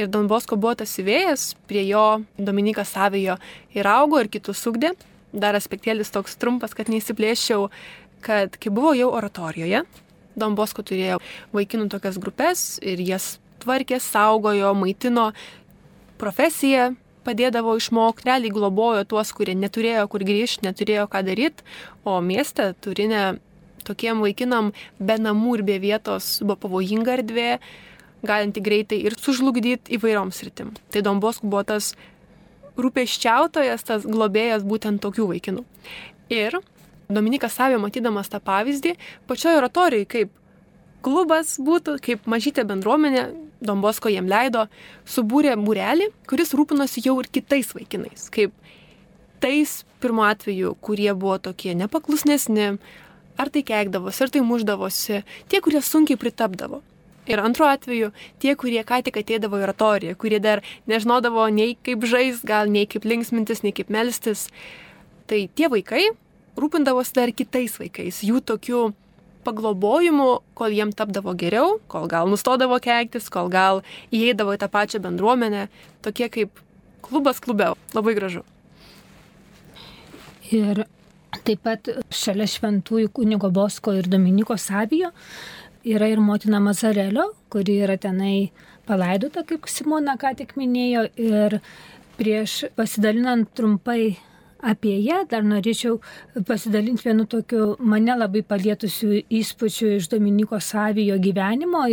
Ir 0.00 0.08
Don 0.08 0.28
Bosko 0.30 0.56
buvo 0.56 0.76
tas 0.80 0.92
įvėjas, 1.02 1.54
prie 1.68 1.82
jo 1.88 2.22
Dominikas 2.38 2.94
Savijo 2.94 3.36
ir 3.76 3.88
augo 3.90 4.20
ir 4.22 4.30
kitus 4.32 4.62
ugdė. 4.70 4.94
Dar 5.32 5.54
aspektėlis 5.54 6.10
toks 6.10 6.38
trumpas, 6.40 6.72
kad 6.74 6.88
neįsiplėščiau, 6.90 7.68
kad 8.24 8.56
kai 8.58 8.72
buvo 8.74 8.94
jau 8.98 9.10
oratorijoje, 9.14 9.84
Don 10.38 10.56
Bosko 10.58 10.82
turėjo 10.86 11.18
vaikinų 11.54 11.90
tokias 11.92 12.18
grupės 12.22 12.78
ir 12.82 13.02
jas 13.02 13.38
tvarkė, 13.60 13.98
saugojo, 14.00 14.72
maitino 14.78 15.30
profesiją, 16.20 16.94
padėdavo 17.26 17.76
išmokti, 17.76 18.28
realiai 18.30 18.52
globojo 18.54 19.04
tuos, 19.08 19.32
kurie 19.36 19.54
neturėjo 19.58 20.06
kur 20.10 20.24
grįžti, 20.24 20.64
neturėjo 20.66 21.06
ką 21.12 21.22
daryti, 21.26 21.66
o 22.08 22.18
mieste 22.24 22.70
turinė 22.80 23.24
tokiem 23.86 24.22
vaikinam 24.24 24.72
be 24.98 25.16
namų 25.20 25.58
ir 25.58 25.66
be 25.68 25.78
vietos 25.82 26.38
buvo 26.42 26.58
pavojinga 26.66 27.18
erdvė, 27.18 27.50
galinti 28.26 28.62
greitai 28.64 29.00
ir 29.06 29.16
sužlugdyti 29.18 29.96
įvairiom 29.96 30.32
sritim. 30.34 30.74
Tai 30.92 31.04
Dombosku 31.06 31.48
buvo 31.48 31.64
tas 31.68 31.94
rūpeščiautojas, 32.80 33.84
tas 33.86 34.04
globėjas 34.06 34.64
būtent 34.66 35.02
tokių 35.04 35.30
vaikinų. 35.34 35.64
Ir 36.32 36.60
Dominikas 37.10 37.56
Savio 37.58 37.80
matydamas 37.82 38.30
tą 38.30 38.38
pavyzdį, 38.44 38.94
pačioje 39.26 39.58
oratorijoje, 39.58 40.06
kaip 40.10 40.36
klubas 41.04 41.56
būtų, 41.58 41.96
kaip 42.04 42.28
mažytė 42.30 42.64
bendruomenė, 42.68 43.28
Dombosko 43.60 44.08
jiem 44.08 44.28
leido, 44.30 44.64
subūrė 45.04 45.52
būrelį, 45.60 46.06
kuris 46.30 46.54
rūpinosi 46.56 47.02
jau 47.04 47.18
ir 47.20 47.28
kitais 47.28 47.74
vaikinais, 47.76 48.30
kaip 48.32 48.54
tais 49.42 49.82
pirmo 50.00 50.24
atveju, 50.24 50.76
kurie 50.80 51.10
buvo 51.12 51.36
tokie 51.50 51.74
nepaklusnesni, 51.76 52.78
ar 53.38 53.50
tai 53.52 53.62
keikdavosi, 53.66 54.22
ar 54.24 54.32
tai 54.32 54.42
muždavosi, 54.46 55.22
tie, 55.48 55.60
kurie 55.60 55.82
sunkiai 55.84 56.18
pritapdavo. 56.20 56.82
Ir 57.30 57.42
antru 57.44 57.66
atveju 57.68 58.10
tie, 58.42 58.54
kurie 58.58 58.80
ką 58.86 59.02
tik 59.06 59.20
ateidavo 59.20 59.60
į 59.60 59.66
oratoriją, 59.68 60.16
kurie 60.18 60.40
dar 60.42 60.64
nežinodavo 60.90 61.44
nei 61.52 61.76
kaip 61.86 62.06
žais, 62.08 62.40
gal 62.46 62.70
nei 62.72 62.88
kaip 62.90 63.04
linksmintis, 63.06 63.62
nei 63.62 63.74
kaip 63.76 63.92
melstis. 63.92 64.48
Tai 65.30 65.44
tie 65.54 65.68
vaikai 65.70 66.08
rūpindavosi 66.58 67.14
dar 67.14 67.30
kitais 67.36 67.76
vaikais, 67.78 68.24
jų 68.26 68.40
tokiu 68.42 68.88
paglobojimu, 69.44 70.30
kol 70.58 70.74
jiem 70.74 70.92
tapdavo 70.96 71.32
geriau, 71.38 71.78
kol 71.88 72.08
gal 72.10 72.28
nustodavo 72.28 72.80
keiktis, 72.82 73.30
kol 73.32 73.48
gal 73.52 73.84
įeidavo 74.12 74.56
į 74.56 74.60
tą 74.60 74.68
pačią 74.72 75.00
bendruomenę, 75.04 75.68
tokie 76.04 76.28
kaip 76.32 76.60
klubas 77.04 77.40
klube. 77.40 77.72
Labai 77.94 78.14
gražu. 78.18 78.44
Ir 80.50 80.84
taip 81.46 81.62
pat 81.66 81.90
šalia 82.14 82.46
šventųjų 82.50 83.10
kunigo 83.16 83.50
Bosko 83.54 83.94
ir 83.98 84.08
Dominiko 84.10 84.56
Savijo 84.60 85.10
yra 85.84 86.08
ir 86.10 86.20
motina 86.20 86.60
Mazarelio, 86.60 87.30
kuri 87.52 87.78
yra 87.84 87.96
tenai 88.00 88.50
palaidota, 88.88 89.44
kaip 89.48 89.68
Simona 89.70 90.16
ką 90.20 90.34
tik 90.38 90.56
minėjo. 90.60 91.06
Ir 91.20 91.60
prieš 92.20 92.66
pasidalinant 92.76 93.48
trumpai 93.56 94.18
apie 94.62 94.96
ją 95.04 95.22
dar 95.30 95.44
norėčiau 95.46 95.98
pasidalinti 96.46 97.08
vienu 97.08 97.26
tokiu 97.30 97.74
mane 97.80 98.16
labai 98.16 98.42
palietusiu 98.46 99.22
įspūdžiu 99.40 99.94
iš 99.96 100.08
Dominiko 100.12 100.60
Savijo 100.60 101.18
gyvenimo 101.22 101.86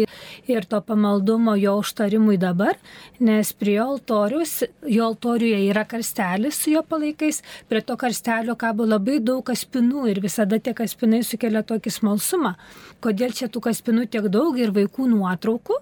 ir 0.48 0.66
to 0.66 0.82
pamaldumo 0.82 1.56
jo 1.60 1.78
užtarimui 1.82 2.38
dabar, 2.40 2.78
nes 3.20 3.52
prie 3.54 3.78
altorius, 3.84 4.64
jo 4.88 5.06
altoriuje 5.08 5.60
yra 5.70 5.84
karstelis 5.90 6.60
su 6.62 6.72
jo 6.74 6.84
palaikais, 6.84 7.42
prie 7.70 7.82
to 7.82 7.98
karstelio 8.00 8.56
kabo 8.60 8.88
labai 8.88 9.20
daug 9.20 9.44
kaspinų 9.48 10.08
ir 10.12 10.22
visada 10.24 10.60
tie 10.60 10.74
kaspinai 10.78 11.24
sukelia 11.28 11.64
tokį 11.68 11.94
smalsumą. 12.00 12.56
Kodėl 13.04 13.36
čia 13.36 13.52
tų 13.52 13.64
kaspinų 13.70 14.08
tiek 14.12 14.28
daug 14.34 14.58
ir 14.60 14.74
vaikų 14.76 15.10
nuotraukų? 15.14 15.80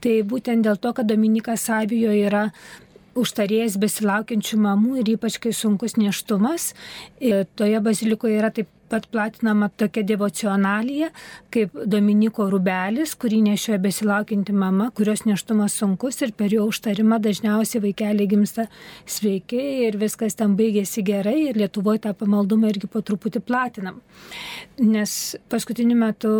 Tai 0.00 0.16
būtent 0.30 0.66
dėl 0.66 0.78
to, 0.80 0.92
kad 0.96 1.08
Dominikas 1.08 1.66
Savijo 1.66 2.12
yra 2.14 2.46
užtarėjas 3.16 3.78
besilaukiančių 3.80 4.60
mamų 4.62 5.00
ir 5.02 5.12
ypač 5.16 5.40
kai 5.42 5.52
sunkus 5.56 5.96
neštumas. 6.00 6.72
Ir 7.20 7.44
toje 7.58 7.80
bazilikoje 7.84 8.38
yra 8.38 8.52
taip 8.54 8.70
pat 8.86 9.06
platinama 9.10 9.68
tokia 9.68 10.04
devocionalija 10.06 11.08
kaip 11.54 11.74
Dominiko 11.90 12.46
rubelis, 12.50 13.16
kurį 13.18 13.40
nešioja 13.48 13.80
besilaukianti 13.82 14.54
mama, 14.54 14.90
kurios 14.94 15.24
neštumas 15.26 15.74
sunkus 15.80 16.20
ir 16.22 16.34
per 16.38 16.54
jo 16.54 16.66
užtarimą 16.70 17.18
dažniausiai 17.22 17.82
vaikeliai 17.88 18.28
gimsta 18.30 18.68
sveiki 19.16 19.62
ir 19.88 19.98
viskas 20.00 20.38
ten 20.38 20.54
baigėsi 20.58 21.04
gerai 21.06 21.38
ir 21.48 21.58
Lietuvoje 21.58 22.04
tą 22.06 22.14
pamaldumą 22.18 22.70
irgi 22.70 22.90
po 22.90 23.02
truputį 23.02 23.42
platinam. 23.46 23.98
Nes 24.78 25.34
paskutiniu 25.50 25.98
metu 25.98 26.36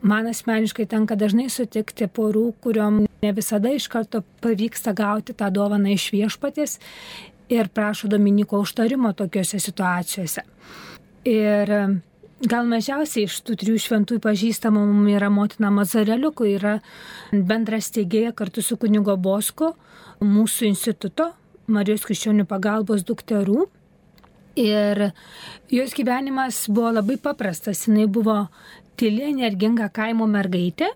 man 0.00 0.30
asmeniškai 0.30 0.86
tenka 0.88 1.18
dažnai 1.18 1.48
sutikti 1.52 2.08
porų, 2.08 2.52
kuriuom 2.62 3.07
ne 3.22 3.32
visada 3.32 3.72
iš 3.74 3.88
karto 3.90 4.22
pavyksta 4.42 4.92
gauti 4.96 5.34
tą 5.34 5.50
dovaną 5.54 5.92
iš 5.94 6.10
viešpatės 6.14 6.78
ir 7.48 7.68
prašo 7.68 8.08
Dominiko 8.08 8.60
užtarimo 8.60 9.12
tokiuose 9.16 9.58
situacijose. 9.60 10.44
Ir 11.28 11.72
gal 12.46 12.68
mažiausiai 12.70 13.26
iš 13.26 13.40
tų 13.42 13.56
trijų 13.62 13.80
šventųjų 13.82 14.22
pažįstama 14.22 14.84
mums 14.84 15.10
yra 15.16 15.30
motina 15.32 15.72
Mazarelio, 15.74 16.30
kur 16.32 16.46
yra 16.50 16.78
bendras 17.32 17.90
teigėja 17.94 18.32
kartu 18.36 18.62
su 18.62 18.76
kunigo 18.76 19.16
Bosko 19.16 19.74
mūsų 20.22 20.68
instituto 20.70 21.32
Marijos 21.68 22.06
krikščionių 22.08 22.46
pagalbos 22.48 23.02
dukterų. 23.04 23.66
Ir 24.58 25.10
jos 25.70 25.92
gyvenimas 25.94 26.64
buvo 26.72 26.94
labai 26.96 27.18
paprastas. 27.22 27.84
Jis 27.86 28.08
buvo 28.10 28.46
tyli, 28.98 29.28
energinga 29.28 29.90
kaimo 29.94 30.26
mergaitė. 30.26 30.88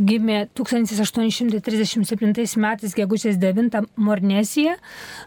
Gimė 0.00 0.46
1837 0.56 2.56
metais 2.62 2.94
gegužės 2.96 3.36
9 3.40 3.82
Mornesija, 4.00 4.78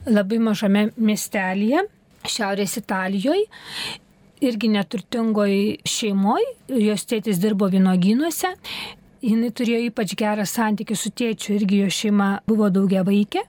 labai 0.10 0.40
mažame 0.42 0.88
miestelėje, 0.98 1.84
Šiaurės 2.24 2.78
Italijoje. 2.80 3.46
Irgi 4.44 4.68
neturtingoj 4.74 5.54
šeimoje, 5.88 6.48
jos 6.88 7.06
tėtis 7.08 7.40
dirbo 7.40 7.70
vynogynuose, 7.72 8.50
jinai 9.24 9.52
turėjo 9.56 9.86
ypač 9.92 10.16
gerą 10.20 10.46
santykių 10.50 10.96
su 11.00 11.14
tėčiu, 11.16 11.54
irgi 11.60 11.84
jo 11.84 11.90
šeima 11.94 12.30
buvo 12.50 12.68
daugia 12.74 13.06
vaikė. 13.08 13.44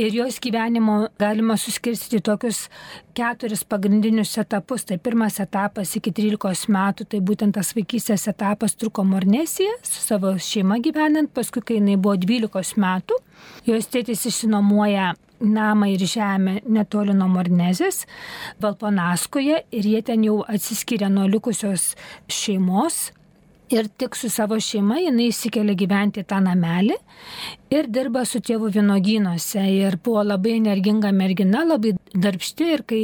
Ir 0.00 0.14
jos 0.16 0.38
gyvenimo 0.40 0.94
galima 1.20 1.58
suskirstyti 1.60 2.22
tokius 2.24 2.62
keturis 3.12 3.66
pagrindinius 3.68 4.32
etapus. 4.40 4.86
Tai 4.88 4.96
pirmas 4.96 5.36
etapas 5.44 5.92
iki 5.98 6.12
13 6.16 6.70
metų, 6.72 7.04
tai 7.04 7.20
būtent 7.20 7.52
tas 7.58 7.74
vaikystės 7.76 8.24
etapas 8.32 8.78
truko 8.80 9.04
Mornesija, 9.04 9.74
su 9.84 10.00
savo 10.00 10.32
šeima 10.40 10.80
gyvenant, 10.80 11.28
paskui, 11.36 11.60
kai 11.60 11.76
jinai 11.82 11.98
buvo 12.00 12.16
12 12.16 12.80
metų, 12.80 13.20
jos 13.68 13.90
tėtis 13.92 14.24
išsinuomoja 14.32 15.12
namą 15.40 15.92
ir 15.92 16.08
žemę 16.08 16.62
netoli 16.64 17.12
nuo 17.16 17.28
Mornezės, 17.36 18.06
Valponaskoje 18.60 19.66
ir 19.68 19.92
jie 19.92 20.00
ten 20.00 20.24
jau 20.24 20.40
atsiskiria 20.48 21.12
nuo 21.12 21.28
likusios 21.28 21.90
šeimos 22.40 23.10
ir 23.70 23.88
tik 23.88 24.16
su 24.18 24.28
savo 24.30 24.58
šeima 24.60 24.98
jinai 24.98 25.28
įsikelia 25.30 25.76
gyventi 25.78 26.24
tą 26.26 26.40
namelį 26.42 26.96
ir 27.70 27.86
dirba 27.92 28.24
su 28.26 28.40
tėvu 28.42 28.70
vynogynuose. 28.74 29.62
Ir 29.70 29.96
buvo 30.02 30.24
labai 30.26 30.56
energinga 30.58 31.12
mergina, 31.14 31.62
labai 31.66 31.94
darbšti 32.10 32.68
ir 32.74 32.82
kai 32.88 33.00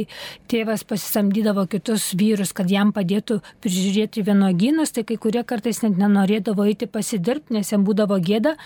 tėvas 0.51 0.83
pasisamdydavo 0.87 1.67
kitus 1.71 2.09
vyrus, 2.19 2.51
kad 2.57 2.71
jam 2.71 2.91
padėtų 2.95 3.39
prižiūrėti 3.63 4.25
vynogynus, 4.27 4.91
tai 4.95 5.05
kai 5.07 5.19
kurie 5.23 5.45
kartais 5.47 5.81
net 5.85 5.97
nenorėdavo 6.01 6.67
eiti 6.67 6.89
pasidirbti, 6.91 7.55
nes 7.55 7.71
jam 7.71 7.87
būdavo 7.87 8.19
gėda 8.19 8.57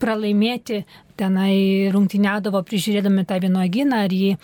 pralaimėti 0.00 0.84
tenai 1.20 1.90
rungtyniaudavo 1.92 2.62
prižiūrėdami 2.64 3.26
tą 3.28 3.42
vynogyną, 3.44 4.04
ar 4.06 4.14
jį 4.16 4.36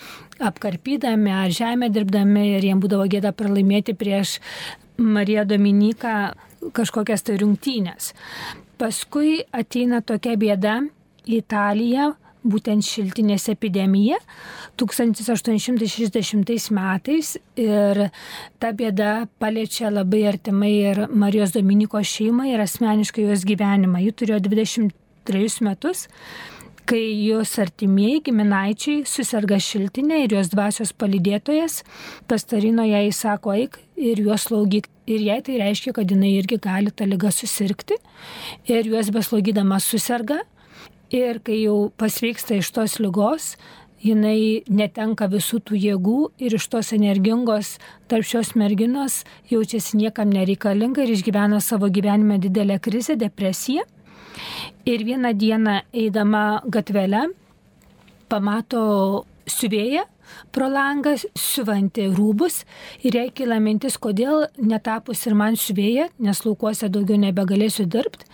apkarpydami, 0.45 1.33
ar 1.33 1.53
žemę 1.53 1.89
dirbdami 1.89 2.51
ir 2.57 2.69
jiem 2.69 2.83
būdavo 2.83 3.07
gėda 3.09 3.33
pralaimėti 3.33 3.97
prieš 3.97 4.37
Mariją 4.97 5.43
Dominiką 5.45 6.13
kažkokias 6.73 7.25
tai 7.27 7.37
rungtynės. 7.41 8.13
Paskui 8.77 9.41
ateina 9.55 10.01
tokia 10.05 10.37
bėda 10.39 10.79
į 11.27 11.41
Italiją, 11.41 12.13
būtent 12.47 12.85
šiltinės 12.85 13.49
epidemija 13.51 14.17
1860 14.79 16.71
metais 16.77 17.37
ir 17.59 18.09
ta 18.61 18.71
bėda 18.77 19.27
paliečia 19.41 19.91
labai 19.91 20.23
artimai 20.31 20.73
ir 20.91 21.07
Marijos 21.09 21.51
Dominiko 21.55 21.99
šeimą 21.99 22.47
ir 22.53 22.59
asmeniškai 22.63 23.27
jos 23.27 23.45
gyvenimą. 23.47 23.99
Ji 24.05 24.11
turėjo 24.21 24.39
23 24.47 25.61
metus 25.67 26.07
kai 26.87 27.03
jos 27.27 27.57
artimieji 27.59 28.21
giminaičiai 28.29 29.03
susirga 29.09 29.57
šiltinė 29.59 30.21
ir 30.23 30.35
jos 30.37 30.51
dvasios 30.53 30.93
palydėtojas, 30.95 31.81
pastarino 32.31 32.85
jai 32.87 33.09
sako, 33.11 33.55
eik 33.57 33.79
ir 33.99 34.21
juos 34.23 34.47
slaugyk. 34.47 34.87
Ir 35.07 35.23
jai 35.23 35.39
tai 35.43 35.57
reiškia, 35.61 35.93
kad 35.95 36.09
jinai 36.11 36.33
irgi 36.35 36.57
gali 36.59 36.91
tą 36.91 37.07
lygą 37.07 37.31
susirgti. 37.31 37.95
Ir 38.67 38.87
juos 38.91 39.11
beslaugydama 39.15 39.79
susirga. 39.83 40.41
Ir 41.15 41.39
kai 41.39 41.61
jau 41.61 41.89
pasveiksta 41.95 42.57
iš 42.59 42.73
tos 42.75 42.97
lygos, 42.99 43.53
jinai 44.03 44.63
netenka 44.67 45.29
visų 45.31 45.61
tų 45.63 45.79
jėgų 45.79 46.17
ir 46.43 46.57
iš 46.59 46.67
tos 46.71 46.91
energingos 46.95 47.77
tarp 48.11 48.27
šios 48.27 48.53
merginos 48.59 49.21
jaučiasi 49.51 50.01
niekam 50.03 50.31
nereikalinga 50.35 51.05
ir 51.05 51.15
išgyvena 51.15 51.61
savo 51.63 51.87
gyvenime 51.87 52.39
didelę 52.43 52.79
krizę, 52.83 53.15
depresiją. 53.15 53.87
Ir 54.85 55.03
vieną 55.07 55.33
dieną 55.37 55.79
eidama 55.93 56.61
gatvelę 56.65 57.27
pamato 58.29 59.25
siuvėją 59.47 60.03
pro 60.51 60.67
langą 60.71 61.13
siuvanti 61.39 62.07
rūbus 62.11 62.61
ir 63.07 63.15
jai 63.15 63.29
kila 63.35 63.59
mintis, 63.63 63.97
kodėl 64.01 64.47
netapus 64.59 65.23
ir 65.27 65.37
man 65.39 65.55
siuvėja, 65.59 66.09
nes 66.19 66.43
laukuose 66.45 66.89
daugiau 66.91 67.19
nebegalėsiu 67.21 67.87
dirbti, 67.87 68.27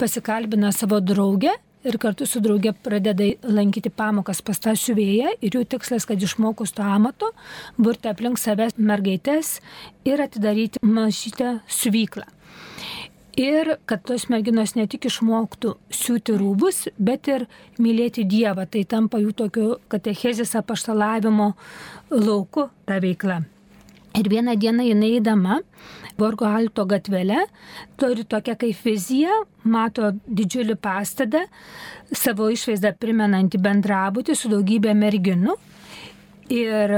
pasikalbina 0.00 0.72
savo 0.74 1.00
draugę 1.00 1.54
ir 1.86 1.98
kartu 2.02 2.26
su 2.26 2.42
draugė 2.42 2.72
pradeda 2.82 3.28
lankyti 3.46 3.92
pamokas 3.94 4.42
pas 4.42 4.58
tą 4.62 4.74
siuvėją 4.78 5.36
ir 5.40 5.58
jų 5.58 5.66
tikslas, 5.76 6.06
kad 6.08 6.22
išmokus 6.22 6.74
to 6.74 6.86
amato, 6.86 7.30
burti 7.78 8.10
aplink 8.10 8.42
savęs 8.42 8.78
mergaitės 8.78 9.60
ir 10.08 10.22
atidaryti 10.24 10.82
mažytę 10.82 11.60
siuvyklą 11.70 12.26
ir 13.36 13.76
kad 13.86 14.02
tos 14.08 14.26
merginos 14.32 14.74
ne 14.76 14.86
tik 14.88 15.06
išmoktų 15.10 15.74
siūti 15.92 16.36
rūbus, 16.40 16.86
bet 16.96 17.28
ir 17.28 17.44
mylėti 17.78 18.24
Dievą. 18.28 18.64
Tai 18.70 18.84
tampa 18.88 19.20
jų 19.20 19.34
tokiu 19.36 19.66
katechezės 19.92 20.56
apaštalavimo 20.58 21.52
lauku 22.10 22.70
ta 22.88 22.98
veikla. 23.02 23.42
Ir 24.16 24.30
vieną 24.32 24.54
dieną 24.56 24.86
jinai 24.86 25.18
įdama 25.18 25.60
Borgo 26.16 26.46
Alto 26.48 26.86
gatvelę, 26.88 27.42
turi 28.00 28.24
tokią 28.24 28.54
kaip 28.56 28.78
viziją, 28.80 29.42
mato 29.68 30.14
didžiulį 30.24 30.78
pastatą, 30.80 31.42
savo 32.08 32.48
išvaizdą 32.48 32.94
primenantį 32.96 33.60
bendrabutį 33.60 34.36
su 34.38 34.48
daugybė 34.48 34.96
merginų 34.96 35.58
ir 36.48 36.96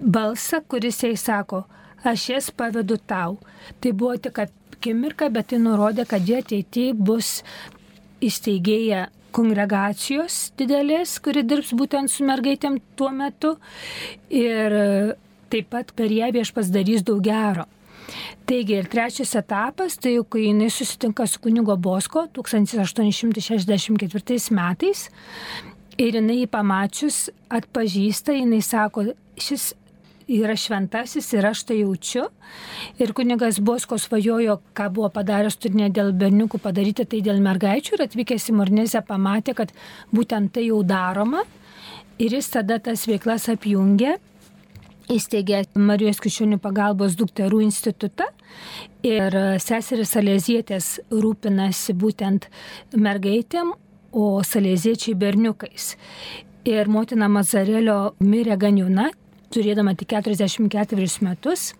balsą, 0.00 0.60
kuris 0.68 1.00
jai 1.00 1.14
sako, 1.16 1.64
aš 2.04 2.28
jas 2.34 2.50
pavedu 2.52 3.00
tau. 3.08 3.38
Tai 3.80 3.92
buvo 3.96 4.18
tik 4.20 4.44
akimirką, 4.80 5.28
bet 5.28 5.52
tai 5.52 5.60
nurodė, 5.60 6.08
kad 6.08 6.24
jie 6.24 6.40
ateityje 6.40 6.96
bus 6.96 7.44
įsteigėję 8.24 9.12
kongregacijos 9.30 10.50
didelės, 10.58 11.20
kuri 11.22 11.46
dirbs 11.46 11.70
būtent 11.76 12.10
su 12.10 12.24
mergaitėm 12.26 12.80
tuo 12.98 13.10
metu 13.14 13.54
ir 14.32 14.72
taip 15.50 15.68
pat 15.70 15.92
per 15.94 16.10
ją 16.10 16.32
viešpas 16.34 16.70
darys 16.74 17.02
daug 17.06 17.22
gero. 17.22 17.64
Taigi 18.48 18.74
ir 18.80 18.86
trečias 18.90 19.34
etapas, 19.38 19.94
tai 20.02 20.16
jau 20.16 20.24
kai 20.26 20.48
jinai 20.48 20.70
susitinka 20.72 21.26
su 21.30 21.38
kunigo 21.44 21.76
Bosko 21.78 22.26
1864 22.34 24.50
metais 24.56 25.10
ir 26.00 26.14
jinai 26.18 26.36
jį 26.40 26.48
pamačius 26.50 27.30
atpažįsta, 27.52 28.32
jinai 28.40 28.62
sako, 28.66 29.04
šis 29.38 29.74
yra 30.30 30.56
šventasis 30.58 31.32
ir 31.34 31.46
aš 31.50 31.64
tai 31.68 31.80
jaučiu. 31.80 32.26
Ir 33.02 33.12
kunigas 33.16 33.60
Bosko 33.60 33.98
svajojo, 33.98 34.60
ką 34.76 34.88
buvo 34.94 35.10
padaręs 35.14 35.58
turinė 35.60 35.90
dėl 35.94 36.12
berniukų 36.16 36.62
padaryti, 36.62 37.06
tai 37.06 37.22
dėl 37.26 37.42
mergaičių 37.44 37.96
ir 37.96 38.06
atvykęs 38.06 38.50
į 38.52 38.56
Mornezę 38.60 39.02
pamatė, 39.06 39.56
kad 39.58 39.74
būtent 40.14 40.54
tai 40.54 40.68
jau 40.70 40.82
daroma. 40.86 41.44
Ir 42.20 42.34
jis 42.36 42.50
tada 42.52 42.78
tas 42.82 43.06
veiklas 43.08 43.48
apjungė 43.52 44.18
įsteigė 45.10 45.64
Marijos 45.74 46.20
Kišionių 46.22 46.60
pagalbos 46.62 47.16
dukterų 47.18 47.62
institutą 47.64 48.28
ir 49.06 49.34
seseris 49.62 50.12
Salėzietės 50.14 50.90
rūpinasi 51.10 51.96
būtent 51.98 52.46
mergaitėm, 52.94 53.72
o 54.10 54.42
Salėziečiai 54.42 55.14
berniukais. 55.18 55.94
Ir 56.66 56.90
motina 56.90 57.28
Mazarelio 57.30 58.14
mirė 58.20 58.58
gan 58.60 58.78
jauna, 58.78 59.08
turėdama 59.54 59.94
tik 59.98 60.08
44 60.14 61.24
metus 61.26 61.72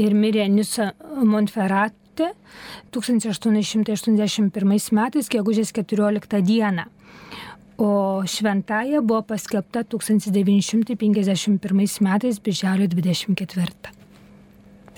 ir 0.00 0.14
mirė 0.14 0.48
Nisa 0.52 0.92
Montferrate 1.24 2.32
1881 2.94 4.92
metais, 4.98 5.28
gegužės 5.30 5.72
14 5.76 6.42
dieną. 6.42 6.84
O 7.78 8.22
šventąją 8.26 9.02
buvo 9.06 9.22
paskelbta 9.22 9.84
1951 9.84 12.02
metais, 12.02 12.38
birželio 12.42 12.86
24. 12.90 13.94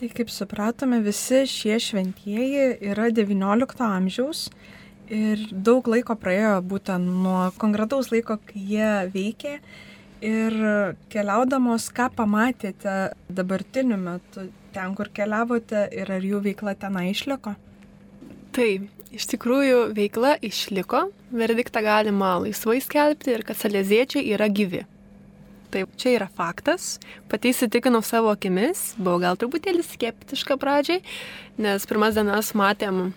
Tai 0.01 0.09
kaip 0.17 0.31
supratome, 0.33 0.97
visi 1.05 1.45
šie 1.45 1.77
šventieji 1.77 2.81
yra 2.89 3.13
XIX 3.13 3.69
amžiaus 3.85 4.49
ir 5.13 5.45
daug 5.53 5.85
laiko 5.93 6.17
praėjo 6.17 6.65
būtent 6.65 7.05
nuo 7.05 7.53
konkretaus 7.61 8.09
laiko, 8.15 8.41
kai 8.49 8.65
jie 8.73 9.13
veikė 9.13 9.61
Ir 10.21 10.55
keliaudamos, 11.09 11.87
ką 11.97 12.11
pamatėte 12.13 13.15
dabartiniu 13.33 13.97
metu, 13.97 14.51
ten, 14.75 14.93
kur 14.99 15.09
keliavote 15.17 15.87
ir 15.97 16.13
ar 16.13 16.25
jų 16.25 16.43
veikla 16.45 16.75
tenai 16.77 17.07
išliko? 17.15 17.55
Taip, 18.53 18.85
iš 19.17 19.27
tikrųjų 19.33 19.95
veikla 19.97 20.35
išliko, 20.45 21.07
verdiktą 21.33 21.81
galima 21.87 22.35
laisvai 22.43 22.83
skelbti 22.85 23.33
ir 23.33 23.47
kad 23.49 23.57
salėziečiai 23.63 24.27
yra 24.35 24.51
gyvi. 24.53 24.85
Taip, 25.71 25.93
čia 25.97 26.17
yra 26.19 26.27
faktas. 26.35 26.99
Pati 27.31 27.55
įsitikinau 27.55 28.03
savo 28.03 28.33
akimis, 28.35 28.91
buvau 28.99 29.23
gal 29.23 29.39
truputėlį 29.41 29.87
skeptiška 29.87 30.59
pradžiai, 30.61 31.01
nes 31.63 31.87
pirmas 31.87 32.19
dienas 32.19 32.53
matėm 32.59 33.13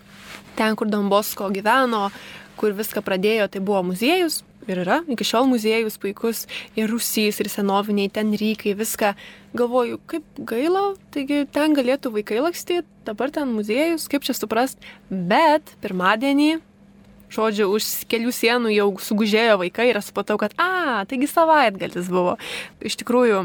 ten, 0.56 0.78
kur 0.78 0.88
Dombosko 0.88 1.50
gyveno, 1.52 2.08
kur 2.56 2.76
viską 2.78 3.02
pradėjo, 3.04 3.50
tai 3.50 3.60
buvo 3.66 3.82
muziejus, 3.90 4.44
ir 4.68 4.84
yra 4.84 5.00
iki 5.12 5.26
šiol 5.28 5.48
muziejus 5.52 5.98
puikus, 6.02 6.46
ir 6.80 6.92
rusys, 6.92 7.40
ir 7.42 7.50
senoviniai, 7.52 8.12
ten 8.14 8.34
rykai, 8.40 8.76
viską. 8.80 9.14
Galvoju, 9.54 10.00
kaip 10.10 10.44
gaila, 10.50 10.94
taigi 11.14 11.44
ten 11.54 11.76
galėtų 11.78 12.14
vaikai 12.16 12.42
lakstyti, 12.42 12.88
dabar 13.06 13.34
ten 13.34 13.52
muziejus, 13.54 14.08
kaip 14.10 14.26
čia 14.26 14.36
suprast. 14.38 14.80
Bet 15.10 15.76
pirmadienį, 15.84 16.56
žodžiu, 17.34 17.68
už 17.74 17.90
kelių 18.10 18.34
sienų 18.34 18.72
jau 18.74 18.88
sugužėjo 19.02 19.60
vaikai 19.62 19.90
ir 19.92 20.00
aš 20.00 20.12
supratau, 20.12 20.38
kad, 20.42 20.56
a, 20.62 21.04
taigi 21.10 21.30
savaitgalis 21.30 22.10
buvo. 22.14 22.38
Iš 22.84 22.98
tikrųjų, 23.02 23.44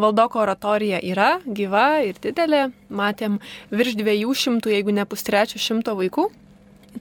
valdoko 0.00 0.42
oratorija 0.42 1.02
yra 1.02 1.32
gyva 1.46 2.04
ir 2.06 2.20
didelė, 2.22 2.68
matėm 2.90 3.40
virš 3.74 3.98
dviejų 4.00 4.36
šimtų, 4.44 4.74
jeigu 4.76 4.94
ne 4.94 5.06
pustrečio 5.08 5.62
šimto 5.62 5.96
vaikų 5.98 6.30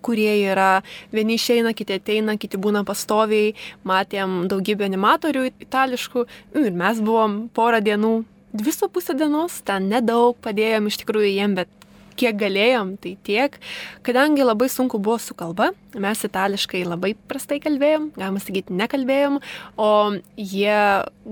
kurie 0.05 0.31
yra, 0.51 0.81
vieni 1.15 1.37
išeina, 1.39 1.73
kiti 1.77 1.97
ateina, 1.99 2.37
kiti 2.39 2.59
būna 2.61 2.83
pastoviai, 2.87 3.55
matėm 3.87 4.43
daugybę 4.51 4.87
animatorių 4.87 5.47
itališkų. 5.65 6.25
Nu, 6.55 6.65
ir 6.67 6.75
mes 6.77 7.01
buvom 7.03 7.41
porą 7.55 7.81
dienų, 7.85 8.13
dvi 8.53 8.73
su 8.73 8.89
pusę 8.89 9.15
dienos, 9.17 9.61
ten 9.65 9.89
nedaug 9.91 10.37
padėjom 10.45 10.89
iš 10.89 11.01
tikrųjų 11.03 11.33
jiem, 11.33 11.57
bet 11.59 11.71
kiek 12.19 12.37
galėjom, 12.39 12.95
tai 13.01 13.15
tiek. 13.25 13.55
Kadangi 14.05 14.45
labai 14.45 14.67
sunku 14.71 14.99
buvo 15.01 15.17
su 15.21 15.35
kalba, 15.37 15.69
mes 15.95 16.23
itališkai 16.27 16.83
labai 16.87 17.13
prastai 17.29 17.59
kalbėjom, 17.63 18.09
galima 18.19 18.41
sakyti, 18.43 18.75
nekalbėjom, 18.79 19.39
o 19.79 19.89
jie 20.35 20.79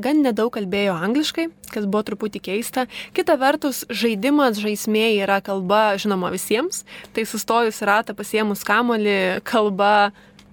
gan 0.06 0.22
nedaug 0.26 0.52
kalbėjo 0.56 0.96
angliškai, 1.08 1.48
kas 1.74 1.88
buvo 1.88 2.06
truputį 2.08 2.44
keista. 2.50 2.88
Kita 3.18 3.38
vertus, 3.42 3.84
žaidimas 3.90 4.62
žaismė 4.64 5.10
yra 5.24 5.42
kalba 5.46 5.98
žinoma 6.00 6.32
visiems, 6.34 6.84
tai 7.16 7.28
sustojus 7.28 7.84
ratą 7.86 8.16
pasiemus 8.18 8.64
kamolį, 8.68 9.44
kalba 9.48 10.12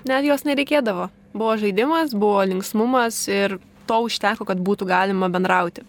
net 0.08 0.26
jos 0.28 0.46
nereikėdavo. 0.48 1.10
Buvo 1.34 1.56
žaidimas, 1.58 2.14
buvo 2.14 2.44
linksmumas 2.46 3.24
ir 3.32 3.58
to 3.88 4.00
užteko, 4.06 4.46
kad 4.48 4.60
būtų 4.62 4.86
galima 4.88 5.28
bendrauti. 5.32 5.82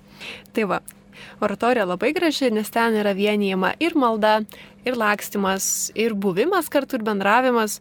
Tai 0.56 0.66
va, 0.72 0.80
oratorija 1.40 1.86
labai 1.86 2.14
graži, 2.14 2.52
nes 2.52 2.70
ten 2.72 2.96
yra 3.02 3.14
vienijama 3.16 3.74
ir 3.80 3.96
malda, 3.96 4.40
ir 4.86 4.98
lakstimas, 4.98 5.92
ir 5.96 6.14
buvimas 6.14 6.70
kartu, 6.70 7.00
ir 7.00 7.06
bendravimas. 7.08 7.80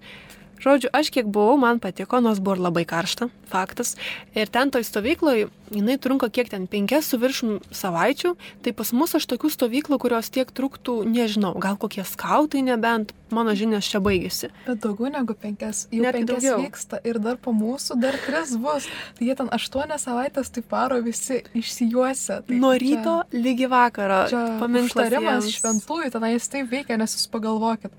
Žodžiu, 0.64 0.88
aš 0.96 1.10
kiek 1.12 1.26
buvau, 1.28 1.58
man 1.60 1.76
patiko, 1.78 2.20
nors 2.24 2.38
buvo 2.40 2.56
labai 2.64 2.86
karšta, 2.88 3.28
faktas. 3.52 3.96
Ir 4.32 4.48
ten 4.48 4.70
toj 4.72 4.80
stovykloje, 4.88 5.50
jinai 5.74 5.98
trunka 6.00 6.30
kiek 6.32 6.48
ten, 6.48 6.64
penkias 6.66 7.04
su 7.12 7.18
viršum 7.20 7.58
savaičių, 7.68 8.32
tai 8.64 8.72
pas 8.72 8.88
mus 8.96 9.12
aš 9.18 9.26
tokių 9.28 9.50
stovyklų, 9.52 9.98
kurios 10.00 10.30
tiek 10.32 10.48
truktų, 10.48 11.04
nežinau, 11.04 11.52
gal 11.60 11.76
kokie 11.76 12.00
skautai 12.08 12.62
nebent, 12.64 13.12
mano 13.34 13.52
žinios 13.52 13.84
čia 13.92 14.00
baigėsi. 14.00 14.48
Bet 14.64 14.80
daugiau 14.80 15.12
negu 15.12 15.36
penkias, 15.36 15.84
jau 15.92 16.00
Netgi 16.06 16.24
penkias 16.24 16.42
daugiau. 16.48 16.64
vyksta 16.64 17.00
ir 17.04 17.18
dar 17.20 17.36
po 17.36 17.52
mūsų 17.52 18.00
dar 18.00 18.16
tris 18.24 18.56
bus. 18.56 18.88
Tai 19.18 19.28
jie 19.28 19.34
ten 19.36 19.52
aštuonias 19.52 20.06
savaitės 20.08 20.48
tai 20.54 20.62
paro 20.62 21.02
visi 21.04 21.42
išsijuose. 21.52 22.40
Tai 22.48 22.56
Nuo 22.56 22.72
čia- 22.72 22.80
ryto 22.80 23.14
lygi 23.36 23.66
vakaro. 23.68 24.28
Čia 24.32 24.42
paminklas 24.60 24.94
užtarimas 25.10 25.44
jiems. 25.44 25.58
šventųjų, 25.60 26.10
tenais 26.14 26.48
taip 26.48 26.70
veikia, 26.70 26.96
nes 26.96 27.14
jūs 27.16 27.28
pagalvokit, 27.28 27.92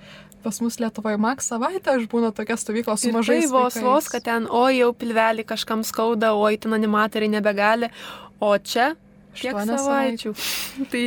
pas 0.46 0.62
mus 0.62 0.78
Lietuvoje 0.82 1.18
maks 1.22 1.50
savaitę 1.52 1.96
aš 1.98 2.06
būna 2.12 2.30
tokia 2.36 2.58
stovykla 2.62 2.98
su 3.02 3.10
Ir 3.10 3.18
mažais 3.18 3.48
tai 3.48 3.54
vos 3.54 3.80
vos, 3.82 4.10
kad 4.14 4.26
ten, 4.28 4.46
oi, 4.46 4.78
jau 4.80 4.92
pilvelį 4.94 5.48
kažkam 5.50 5.82
skauda, 5.88 6.36
oi, 6.38 6.56
ten 6.62 6.78
animatoriai 6.78 7.34
nebegali, 7.38 7.90
o 8.40 8.54
čia 8.58 8.94
Kiek 9.36 9.60
savaičių. 9.70 10.34
tai 10.92 11.04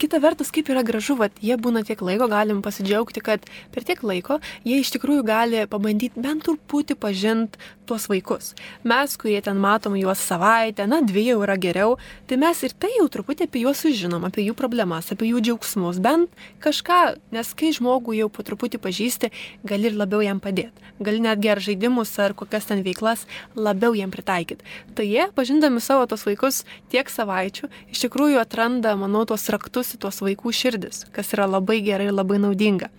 kita 0.00 0.20
vertus, 0.22 0.52
kaip 0.54 0.70
yra 0.72 0.84
gražu, 0.86 1.16
kad 1.20 1.38
jie 1.44 1.56
būna 1.60 1.84
tiek 1.86 2.00
laiko, 2.04 2.28
galim 2.30 2.62
pasidžiaugti, 2.64 3.22
kad 3.24 3.46
per 3.74 3.86
tiek 3.86 4.02
laiko 4.06 4.40
jie 4.66 4.80
iš 4.82 4.94
tikrųjų 4.96 5.24
gali 5.26 5.64
pabandyti 5.70 6.20
bent 6.20 6.46
truputį 6.46 6.98
pažinti 7.00 7.60
tuos 7.84 8.06
vaikus. 8.08 8.52
Mes, 8.84 9.16
kurie 9.20 9.40
ten 9.44 9.58
matom 9.60 9.96
juos 9.98 10.22
savaitę, 10.24 10.86
na, 10.88 11.00
dvi 11.04 11.26
jau 11.28 11.40
yra 11.44 11.56
geriau, 11.60 11.96
tai 12.28 12.38
mes 12.40 12.62
ir 12.64 12.72
tai 12.80 12.90
jau 12.96 13.06
truputį 13.12 13.48
apie 13.48 13.64
juos 13.64 13.82
sužinom, 13.84 14.24
apie 14.24 14.46
jų 14.46 14.56
problemas, 14.58 15.10
apie 15.12 15.28
jų 15.30 15.42
džiaugsmus, 15.44 16.00
bent 16.04 16.32
kažką, 16.64 17.00
nes 17.34 17.52
kai 17.58 17.74
žmogų 17.76 18.16
jau 18.18 18.30
po 18.32 18.44
truputį 18.46 18.80
pažįsti, 18.82 19.30
gali 19.68 19.90
ir 19.90 19.98
labiau 20.00 20.24
jam 20.24 20.40
padėti. 20.40 20.92
Gali 21.04 21.20
netgi 21.20 21.50
ar 21.50 21.60
žaidimus, 21.60 22.12
ar 22.22 22.36
kokias 22.38 22.68
ten 22.70 22.84
veiklas 22.86 23.26
labiau 23.58 23.96
jam 23.98 24.12
pritaikyti. 24.14 24.64
Tai 24.94 25.06
jie, 25.08 25.26
pažindami 25.34 25.82
savo 25.82 26.06
tos 26.10 26.24
vaikus 26.26 26.62
tiek 26.92 27.10
savaičių, 27.10 27.63
iš 27.92 28.04
tikrųjų 28.06 28.38
atranda, 28.42 28.94
manau, 28.98 29.24
tuos 29.28 29.46
raktus 29.52 29.94
į 29.96 30.00
tuos 30.04 30.20
vaikų 30.24 30.52
širdis, 30.54 31.04
kas 31.14 31.34
yra 31.36 31.48
labai 31.50 31.80
gerai 31.84 32.08
ir 32.10 32.16
labai 32.16 32.40
naudinga. 32.42 32.90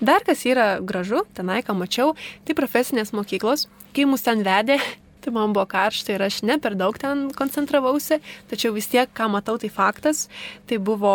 Dar 0.00 0.24
kas 0.26 0.44
yra 0.48 0.78
gražu, 0.80 1.24
tenai, 1.36 1.62
ką 1.66 1.76
mačiau, 1.78 2.14
tai 2.44 2.56
profesinės 2.58 3.14
mokyklos, 3.16 3.68
kai 3.96 4.06
mus 4.08 4.26
ten 4.26 4.44
vedė. 4.46 4.80
Tai 5.24 5.32
man 5.32 5.54
buvo 5.56 5.62
karšta 5.64 6.12
ir 6.12 6.20
aš 6.20 6.42
ne 6.44 6.58
per 6.60 6.74
daug 6.76 6.98
ten 7.00 7.30
koncentravausi, 7.32 8.18
tačiau 8.50 8.74
vis 8.76 8.90
tiek, 8.92 9.08
ką 9.08 9.30
matau, 9.32 9.54
tai 9.56 9.70
faktas. 9.72 10.26
Tai 10.68 10.76
buvo 10.84 11.14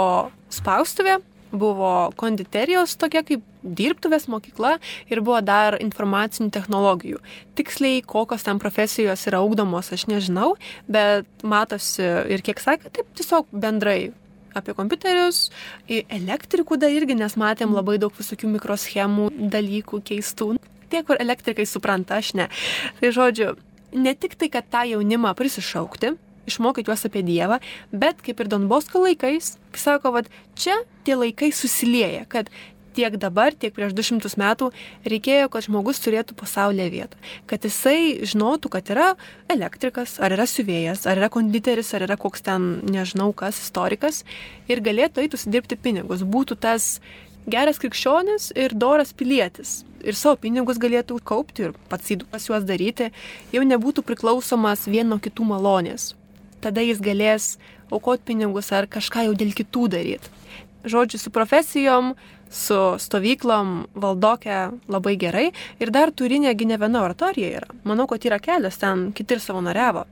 spaustuvė, 0.50 1.20
buvo 1.52 2.12
konditerijos 2.20 2.96
tokia 3.00 3.24
kaip 3.26 3.44
dirbtuvės 3.64 4.28
mokykla 4.32 4.78
ir 5.12 5.22
buvo 5.26 5.42
dar 5.44 5.78
informacinių 5.82 6.52
technologijų. 6.56 7.20
Tiksliai, 7.60 8.04
kokios 8.06 8.46
ten 8.48 8.62
profesijos 8.62 9.26
yra 9.28 9.42
augdomos, 9.44 9.92
aš 9.96 10.08
nežinau, 10.12 10.54
bet 10.88 11.28
matosi 11.44 12.06
ir 12.32 12.44
kiek 12.46 12.62
sakė, 12.64 12.94
taip 12.94 13.12
tiesiog 13.20 13.50
bendrai 13.52 14.12
apie 14.58 14.74
kompiuterius, 14.78 15.50
elektrikų 15.90 16.80
dar 16.82 16.94
irgi, 16.94 17.18
nes 17.18 17.36
matėm 17.40 17.76
labai 17.76 18.00
daug 18.02 18.16
visokių 18.16 18.50
mikroschemų, 18.56 19.30
dalykų 19.54 20.02
keistų. 20.10 20.56
Tie, 20.90 21.04
kur 21.06 21.20
elektrikai 21.22 21.68
supranta, 21.70 22.18
aš 22.18 22.34
ne. 22.40 22.48
Tai 22.98 23.12
žodžiu, 23.14 23.52
ne 23.94 24.16
tik 24.18 24.34
tai, 24.40 24.50
kad 24.50 24.66
tą 24.72 24.88
jaunimą 24.90 25.36
prisišaukti, 25.38 26.16
išmokyti 26.50 26.92
juos 26.92 27.06
apie 27.08 27.24
Dievą, 27.26 27.60
bet 27.92 28.20
kaip 28.26 28.42
ir 28.44 28.52
Donbosko 28.52 29.06
laikais, 29.06 29.56
kai 29.76 29.86
sako, 29.86 30.14
kad 30.18 30.30
čia 30.60 30.76
tie 31.08 31.18
laikai 31.20 31.54
susilieja, 31.56 32.26
kad 32.30 32.52
tiek 33.00 33.16
dabar, 33.22 33.54
tiek 33.56 33.74
prieš 33.76 33.94
200 33.96 34.34
metų 34.40 34.70
reikėjo, 35.08 35.48
kad 35.54 35.66
žmogus 35.68 36.02
turėtų 36.04 36.36
pasaulyje 36.40 36.90
vietą. 36.94 37.22
Kad 37.50 37.66
jisai 37.68 38.26
žinotų, 38.28 38.72
kad 38.74 38.92
yra 38.94 39.08
elektrikas, 39.52 40.18
ar 40.24 40.36
yra 40.36 40.48
siuvėjas, 40.50 41.06
ar 41.10 41.22
yra 41.22 41.32
konditeris, 41.34 41.94
ar 41.96 42.08
yra 42.08 42.20
koks 42.20 42.46
ten, 42.46 42.70
nežinau 42.90 43.32
kas, 43.38 43.62
istorikas 43.64 44.24
ir 44.70 44.84
galėtų 44.86 45.24
eiti 45.24 45.40
užsidirbti 45.40 45.80
pinigus. 45.80 46.26
Būtų 46.26 46.60
tas 46.60 46.98
geras 47.50 47.80
krikščionis 47.82 48.52
ir 48.58 48.76
doras 48.76 49.14
pilietis. 49.16 49.84
Ir 50.00 50.16
savo 50.16 50.38
pinigus 50.40 50.80
galėtų 50.80 51.20
kaupti 51.28 51.68
ir 51.68 51.76
pats 51.92 52.14
įduos 52.16 52.48
juos 52.48 52.68
daryti, 52.68 53.12
jau 53.56 53.66
nebūtų 53.68 54.06
priklausomas 54.08 54.88
vieno 54.88 55.20
kitų 55.20 55.48
malonės. 55.54 56.14
Tada 56.64 56.84
jis 56.84 57.00
galės 57.04 57.54
aukoti 57.92 58.32
pinigus 58.32 58.72
ar 58.76 58.88
kažką 58.92 59.30
jau 59.30 59.38
dėl 59.38 59.54
kitų 59.56 59.88
daryti. 59.96 60.36
Žodžiu, 60.90 61.20
su 61.20 61.32
profesijom, 61.36 62.14
su 62.50 62.78
stovyklom 63.00 63.90
valdokė 64.00 64.60
labai 64.88 65.16
gerai 65.20 65.50
ir 65.80 65.92
dar 65.92 66.12
turinėgi 66.12 66.68
ne 66.70 66.80
viena 66.80 67.04
oratorija 67.04 67.60
yra. 67.60 67.76
Manau, 67.84 68.08
kad 68.08 68.24
yra 68.26 68.40
kelios, 68.40 68.80
ten 68.80 69.10
kiti 69.14 69.36
ir 69.36 69.44
savanoriavo. 69.44 70.06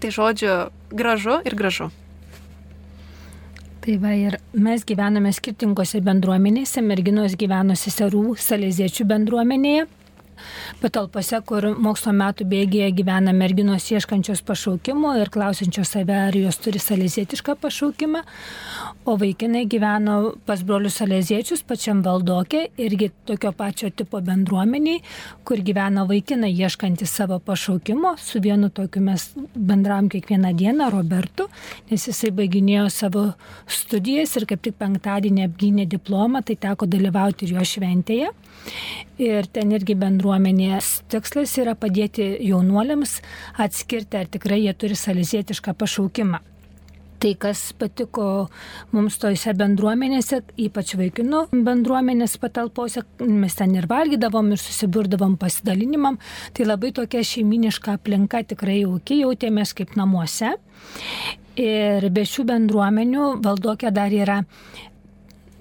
Tai 0.00 0.10
žodžiu, 0.16 0.54
gražu 0.90 1.40
ir 1.46 1.54
gražu. 1.54 1.90
Tai 3.80 3.94
va 3.96 4.12
ir 4.12 4.36
mes 4.52 4.82
gyvename 4.84 5.30
skirtingose 5.32 6.02
bendruomenėse, 6.04 6.82
merginos 6.84 7.32
gyveno 7.40 7.76
seserų 7.78 8.34
salėziečių 8.36 9.06
bendruomenėje, 9.08 9.86
patalpose, 10.80 11.40
kur 11.46 11.70
mokslo 11.78 12.12
metų 12.16 12.46
bėgėje 12.50 12.90
gyvena 13.00 13.34
merginos 13.36 13.88
ieškančios 13.92 14.42
pašaukimo 14.46 15.14
ir 15.20 15.30
klausinčios 15.32 15.94
save, 15.96 16.16
ar 16.28 16.36
jos 16.36 16.60
turi 16.62 16.80
salėzietišką 16.82 17.56
pašaukimą, 17.60 18.22
o 19.04 19.16
vaikinai 19.20 19.64
gyveno 19.70 20.16
pas 20.46 20.62
brolius 20.66 21.00
salėziečius 21.00 21.64
pačiam 21.66 22.02
valdokė, 22.06 22.66
irgi 22.80 23.10
tokio 23.28 23.52
pačio 23.56 23.90
tipo 23.94 24.20
bendruomeniai, 24.24 25.02
kur 25.44 25.62
gyvena 25.64 26.06
vaikinai 26.08 26.52
ieškantys 26.54 27.12
savo 27.20 27.40
pašaukimo, 27.44 28.14
su 28.20 28.40
vienu 28.42 28.70
tokiu 28.74 29.02
mes 29.04 29.30
bendram 29.54 30.10
kiekvieną 30.12 30.54
dieną, 30.56 30.90
Robertu, 30.92 31.48
nes 31.90 32.06
jisai 32.08 32.32
baiginėjo 32.36 32.88
savo 32.92 33.24
studijas 33.70 34.36
ir 34.38 34.46
kaip 34.50 34.62
tik 34.64 34.78
penktadienį 34.80 35.46
apgynė 35.48 35.86
diplomą, 35.90 36.44
tai 36.46 36.58
teko 36.60 36.88
dalyvauti 36.90 37.46
ir 37.46 37.58
jo 37.58 37.66
šventėje. 37.74 38.30
Ir 39.20 39.46
ten 39.52 39.72
irgi 39.76 39.96
bendruomenės 40.30 41.02
tikslas 41.10 41.56
yra 41.58 41.74
padėti 41.74 42.22
jaunuoliams 42.46 43.18
atskirti, 43.58 44.16
ar 44.16 44.28
tikrai 44.30 44.62
jie 44.62 44.74
turi 44.74 44.94
salizietišką 44.94 45.74
pašaukimą. 45.74 46.38
Tai, 47.20 47.34
kas 47.36 47.74
patiko 47.76 48.48
mums 48.94 49.18
tojose 49.20 49.52
bendruomenėse, 49.52 50.38
ypač 50.56 50.94
vaikinų 50.96 51.50
bendruomenės 51.52 52.38
patalpose, 52.40 53.02
mes 53.20 53.58
ten 53.58 53.74
ir 53.74 53.88
valgydavom, 53.90 54.54
ir 54.54 54.62
susiburdavom 54.62 55.34
pasidalinimam, 55.36 56.16
tai 56.54 56.64
labai 56.64 56.94
tokia 56.96 57.20
šeiminiška 57.20 57.98
aplinka 57.98 58.40
tikrai 58.54 58.80
jaukiai 58.84 59.26
jautėmės 59.26 59.74
kaip 59.76 59.98
namuose. 60.00 60.54
Ir 61.60 62.06
be 62.14 62.24
šių 62.24 62.46
bendruomenių 62.54 63.34
valdokė 63.44 63.90
dar 63.92 64.14
yra 64.14 64.38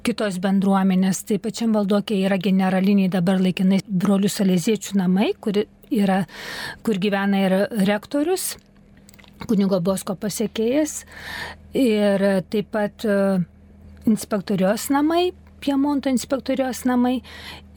kitos 0.06 0.40
bendruomenės. 0.44 1.24
Taip 1.30 1.44
pačiam 1.48 1.76
valdokė 1.76 2.18
yra 2.28 2.40
generaliniai 2.42 3.12
dabar 3.12 3.42
laikinai 3.42 3.82
brolių 3.88 4.32
salėziečių 4.32 4.98
namai, 5.00 5.32
kur, 5.42 5.62
yra, 5.92 6.24
kur 6.86 7.00
gyvena 7.02 7.44
ir 7.46 7.56
rektorius, 7.90 8.54
kunigo 9.48 9.80
Bosko 9.84 10.16
pasiekėjas. 10.20 11.04
Ir 11.78 12.26
taip 12.50 12.72
pat 12.74 13.06
e, 13.06 13.20
inspektorios 14.10 14.90
namai, 14.94 15.30
Piemonto 15.60 16.10
inspektorijos 16.12 16.86
namai 16.88 17.19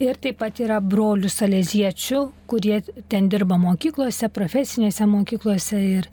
ir 0.02 0.18
taip 0.22 0.38
pat 0.42 0.60
yra 0.62 0.78
brolių 0.82 1.30
salėziečių, 1.30 2.20
kurie 2.50 2.80
ten 3.10 3.28
dirba 3.32 3.58
mokyklose, 3.60 4.28
profesinėse 4.34 5.06
mokyklose 5.08 5.80
ir, 5.80 6.08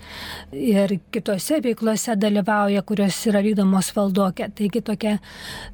ir 0.53 0.95
kitose 1.13 1.61
veiklose 1.65 2.15
dalyvauja, 2.19 2.83
kurios 2.87 3.19
yra 3.29 3.43
vykdomos 3.45 3.93
valdokė. 3.97 4.49
Taigi 4.57 4.83
tokia 4.85 5.17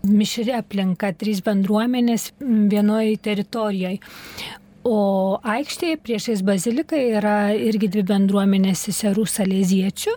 mišri 0.08 0.56
aplinka, 0.56 1.14
trys 1.20 1.44
bendruomenės 1.46 2.32
vienoje 2.42 3.18
teritorijoje. 3.28 4.00
O 4.86 5.40
aikštėje 5.42 5.98
priešais 5.98 6.42
baziliką 6.46 6.98
yra 7.18 7.38
irgi 7.58 7.88
dvi 7.90 8.04
bendruomenės 8.06 8.84
seserų 8.86 9.24
salėziečių 9.26 10.12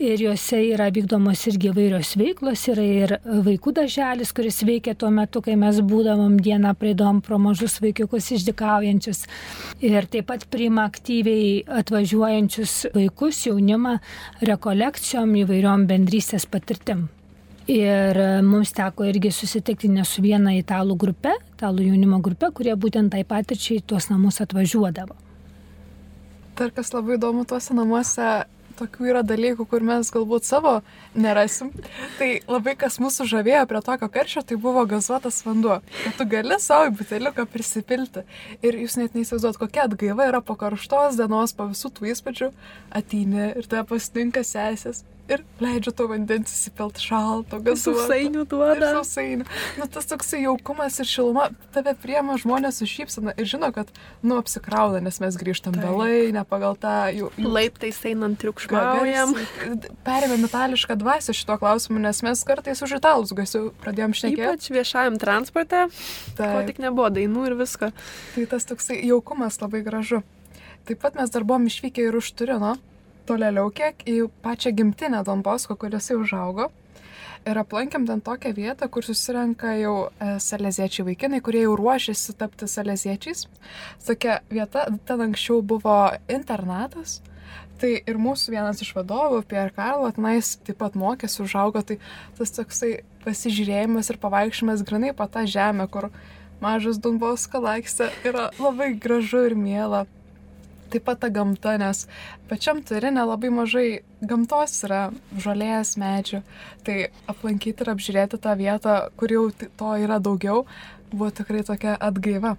ir 0.00 0.22
juose 0.22 0.62
yra 0.70 0.86
vykdomos 0.96 1.42
irgi 1.50 1.74
vairios 1.76 2.14
veiklos. 2.16 2.62
Yra 2.72 2.86
ir 3.02 3.12
vaikų 3.26 3.74
daželis, 3.76 4.32
kuris 4.32 4.62
veikia 4.64 4.94
tuo 4.96 5.10
metu, 5.12 5.42
kai 5.44 5.58
mes 5.60 5.82
būdavom 5.84 6.38
dieną 6.40 6.72
praeidom 6.80 7.20
pro 7.20 7.36
mažus 7.36 7.76
vaikiukus 7.84 8.30
išdikaujančius. 8.38 9.26
Ir 9.84 10.08
taip 10.08 10.30
pat 10.32 10.48
priima 10.48 10.88
aktyviai 10.88 11.60
atvažiuojančius 11.82 12.94
vaikus, 12.96 13.44
jaunimą 13.50 13.98
rekolekcijom 14.40 15.36
įvairiom 15.44 15.84
bendrystės 15.92 16.48
patirtim. 16.48 17.10
Ir 17.68 18.16
e, 18.16 18.28
mums 18.40 18.70
teko 18.72 19.04
irgi 19.04 19.28
susitikti 19.34 19.90
ne 19.92 20.00
su 20.08 20.22
viena 20.24 20.54
italų 20.56 20.94
grupe, 20.96 21.34
italų 21.52 21.90
jaunimo 21.90 22.16
grupe, 22.24 22.48
kurie 22.56 22.72
būtent 22.72 23.12
tai 23.12 23.26
patirčiai 23.28 23.82
tuos 23.84 24.08
namus 24.08 24.40
atvažiuodavo. 24.40 25.16
Dar 26.56 26.72
kas 26.74 26.94
labai 26.94 27.18
įdomu 27.18 27.44
tuose 27.46 27.76
namuose, 27.76 28.30
tokių 28.78 29.10
yra 29.10 29.20
dalykų, 29.26 29.66
kur 29.68 29.84
mes 29.84 30.08
galbūt 30.14 30.46
savo 30.48 30.78
nerasim. 31.18 31.68
Tai 32.16 32.30
labai 32.48 32.74
kas 32.80 32.96
mūsų 33.02 33.28
žavėjo 33.34 33.66
prie 33.68 33.84
tokio 33.84 34.08
karščio, 34.16 34.44
tai 34.48 34.58
buvo 34.64 34.86
gazuotas 34.88 35.42
vanduo. 35.44 35.80
Kad 36.06 36.16
tu 36.16 36.28
gali 36.32 36.58
savo 36.64 36.88
buteliuką 36.96 37.44
prisipilti. 37.52 38.24
Ir 38.62 38.80
jūs 38.80 38.96
net 39.00 39.18
neįsivaizduot, 39.18 39.60
kokia 39.60 39.84
atgaiva 39.90 40.30
yra 40.30 40.40
po 40.40 40.56
karštos 40.56 41.20
dienos, 41.20 41.52
po 41.52 41.68
visų 41.68 41.92
tų 41.98 42.10
įspūdžių, 42.14 42.50
ateini 43.02 43.52
ir 43.52 43.68
tave 43.68 43.84
pasitinka 43.92 44.46
sesės 44.46 45.04
ir 45.28 45.42
leidžiu 45.62 45.92
to 45.96 46.06
vandens 46.10 46.52
įsipilti 46.54 47.02
šalto, 47.02 47.60
gazuoto. 47.64 48.04
Sausainių 48.04 48.44
duoda. 48.48 48.92
Sausainių. 48.98 49.46
Nu, 49.78 49.88
tas 49.92 50.08
toksai 50.10 50.42
jaukumas 50.44 50.98
ir 51.02 51.08
šiluma, 51.08 51.48
tave 51.74 51.94
priema 52.00 52.38
žmonės 52.40 52.80
su 52.80 52.88
šypsena 52.88 53.34
ir 53.38 53.48
žino, 53.48 53.70
kad, 53.74 53.90
nu, 54.22 54.38
apsikrauna, 54.40 55.02
nes 55.04 55.20
mes 55.22 55.38
grįžtam 55.40 55.76
Taip. 55.76 55.84
vėlai, 55.84 56.30
ne 56.34 56.44
pagal 56.48 56.78
tą 56.80 56.94
jų... 57.14 57.30
jų 57.36 57.52
Laiptais 57.54 58.00
einant 58.08 58.40
triukšmaujam. 58.40 59.34
Perėmėm 60.06 60.48
itališką 60.48 60.98
dvasę 61.00 61.36
šito 61.36 61.58
klausimu, 61.60 62.00
nes 62.02 62.22
mes 62.26 62.44
kartais 62.48 62.82
už 62.84 62.98
italus 62.98 63.34
gasiu 63.36 63.68
pradėjom 63.84 64.16
šnekėti. 64.16 64.48
Ypač 64.48 64.72
viešajam 64.74 65.20
transporte, 65.20 65.86
ko 66.34 66.40
Taip. 66.40 66.66
tik 66.70 66.82
nebuvo 66.82 67.10
dainų 67.14 67.46
ir 67.50 67.58
visko. 67.58 67.92
Tai 68.34 68.48
tas 68.50 68.68
toksai 68.68 69.00
jaukumas 69.04 69.60
labai 69.62 69.84
gražu. 69.86 70.22
Taip 70.88 71.02
pat 71.02 71.18
mes 71.18 71.28
dar 71.28 71.44
buvom 71.44 71.66
išvykę 71.68 72.06
ir 72.08 72.16
už 72.16 72.30
Turino, 72.38 72.76
tolėliau 73.28 73.70
kiek 73.74 74.04
į 74.08 74.18
pačią 74.44 74.72
gimtinę 74.76 75.22
Donbosko, 75.26 75.76
kuriuose 75.76 76.16
užaugo. 76.18 76.70
Ir 77.48 77.58
aplankėm 77.60 78.04
ten 78.08 78.20
tokią 78.24 78.50
vietą, 78.56 78.88
kur 78.92 79.06
susirenka 79.06 79.70
jau 79.78 79.94
e, 80.08 80.34
saleziečiai 80.42 81.06
vaikinai, 81.06 81.38
kurie 81.44 81.62
jau 81.62 81.76
ruošiasi 81.78 82.34
tapti 82.36 82.66
saleziečiais. 82.68 83.46
Tokia 84.04 84.40
vieta, 84.50 84.88
ten 85.08 85.22
anksčiau 85.28 85.62
buvo 85.62 86.00
internatas. 86.28 87.20
Tai 87.78 87.92
ir 87.94 88.18
mūsų 88.18 88.56
vienas 88.56 88.82
iš 88.82 88.90
vadovų, 88.96 89.44
Pierre 89.46 89.70
Carlo, 89.76 90.10
tenais 90.10 90.56
taip 90.66 90.80
pat 90.80 90.98
mokėsi, 90.98 91.44
užaugo, 91.44 91.84
tai 91.86 92.00
tas 92.36 92.50
toksai 92.56 92.98
pasižiūrėjimas 93.22 94.10
ir 94.10 94.18
pavaikščiojimas 94.24 94.82
grinai 94.88 95.14
po 95.14 95.28
tą 95.30 95.46
žemę, 95.46 95.86
kur 95.86 96.08
mažas 96.60 96.98
Donbosko 96.98 97.62
laikste 97.62 98.10
yra 98.26 98.48
labai 98.58 98.90
gražu 98.98 99.44
ir 99.46 99.54
miela 99.54 100.08
taip 100.92 101.04
pat 101.06 101.20
ta 101.22 101.30
gamta, 101.32 101.76
nes 101.80 102.06
pačiam 102.50 102.80
turinė 102.84 103.24
labai 103.28 103.50
mažai 103.54 103.88
gamtos 104.20 104.76
yra, 104.86 105.08
žolės, 105.36 105.96
medžių. 106.00 106.42
Tai 106.86 106.96
aplankyti 107.30 107.84
ir 107.84 107.92
apžiūrėti 107.94 108.40
tą 108.44 108.54
vietą, 108.58 108.96
kur 109.20 109.34
jau 109.34 109.44
to 109.52 109.92
yra 110.04 110.18
daugiau, 110.22 110.64
buvo 111.12 111.30
tikrai 111.30 111.64
tokia 111.66 111.96
atgaiva. 111.96 112.56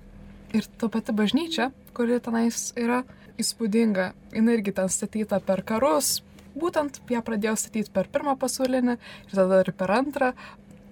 Ir 0.53 0.65
ta 0.81 0.89
pati 0.89 1.13
bažnyčia, 1.13 1.69
kuri 1.93 2.17
tenais 2.25 2.71
yra 2.79 3.03
įspūdinga, 3.39 4.11
jinai 4.33 4.57
irgi 4.57 4.73
ten 4.79 4.89
statyta 4.91 5.39
per 5.43 5.63
karus. 5.67 6.19
Būtent 6.59 6.97
ją 7.13 7.21
pradėjo 7.23 7.55
statyti 7.61 7.93
per 7.93 8.09
pirmą 8.11 8.33
pasaulinį 8.39 8.97
ir 8.97 9.35
tada 9.35 9.61
ir 9.63 9.71
per 9.77 9.93
antrą. 9.93 10.31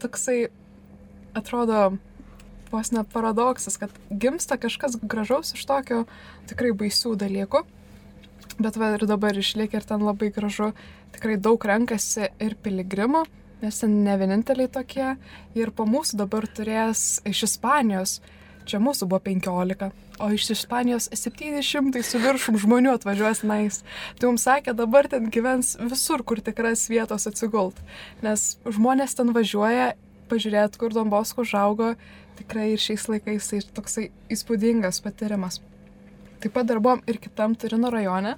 Toksai 0.01 0.47
atrodo 1.37 1.97
vos 2.71 2.91
net 2.93 3.09
paradoksas, 3.13 3.77
kad 3.81 3.93
gimsta 4.09 4.57
kažkas 4.59 4.97
gražaus 5.01 5.53
iš 5.55 5.65
tokio 5.69 6.05
tikrai 6.49 6.73
baisių 6.77 7.15
dalykų. 7.19 7.63
Bet 8.57 8.77
va 8.79 8.93
ir 8.95 9.05
dabar 9.05 9.37
išlieka 9.37 9.77
ir 9.77 9.85
ten 9.85 10.01
labai 10.01 10.31
gražu, 10.33 10.71
tikrai 11.13 11.35
daug 11.37 11.61
renkasi 11.61 12.31
ir 12.41 12.55
piligrimų, 12.63 13.25
nes 13.61 13.83
ten 13.83 13.99
ne 14.05 14.15
vieninteliai 14.17 14.71
tokie. 14.73 15.11
Ir 15.57 15.71
po 15.75 15.85
mūsų 15.85 16.17
dabar 16.23 16.47
turės 16.49 17.19
iš 17.27 17.43
Ispanijos, 17.51 18.17
čia 18.67 18.81
mūsų 18.81 19.07
buvo 19.11 19.21
15, 19.27 19.91
o 20.23 20.31
iš 20.33 20.49
Ispanijos 20.55 21.09
700 21.13 22.01
su 22.01 22.21
viršum 22.23 22.57
žmonių 22.63 22.95
atvažiuos 22.97 23.43
nais. 23.45 23.83
Tai 24.17 24.31
mums 24.31 24.47
sakė, 24.49 24.73
dabar 24.77 25.09
ten 25.11 25.29
gyvens 25.33 25.75
visur, 25.77 26.25
kur 26.25 26.41
tikras 26.41 26.87
vietos 26.89 27.29
atsigult. 27.29 27.77
Nes 28.25 28.55
žmonės 28.65 29.13
ten 29.19 29.33
važiuoja 29.37 29.93
pažiūrėti, 30.31 30.81
kur 30.81 30.95
Dombosko 30.95 31.45
užaugo, 31.45 31.93
tikrai 32.37 32.71
ir 32.73 32.81
šiais 32.81 33.07
laikais 33.11 33.49
tai 33.51 33.61
toksai 33.79 34.09
įspūdingas 34.33 35.01
patyrimas. 35.05 35.61
Taip 36.41 36.53
pat 36.53 36.67
dar 36.69 36.81
buvom 36.83 37.01
ir 37.09 37.17
kitam 37.21 37.55
Turino 37.57 37.89
rajone 37.93 38.35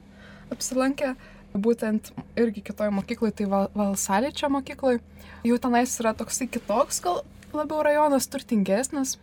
apsilankę, 0.54 1.14
būtent 1.54 2.12
irgi 2.40 2.64
kitoje 2.70 2.94
mokykloje, 2.94 3.36
tai 3.42 3.48
Val 3.50 3.68
Valsaličio 3.76 4.50
mokykloje. 4.54 5.02
Jau 5.48 5.58
tenais 5.62 5.96
yra 6.02 6.14
toksai 6.18 6.48
kitoks, 6.52 7.02
gal 7.04 7.24
labiau 7.56 7.82
rajonas 7.86 8.28
turtingesnis, 8.32 9.18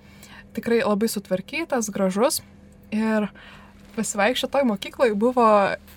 tikrai 0.57 0.83
labai 0.85 1.09
sutvarkytas, 1.13 1.91
gražus. 1.95 2.43
Ir 2.95 3.29
pasivaikščio 3.97 4.51
toj 4.53 4.67
mokykloje 4.69 5.17
buvo 5.19 5.47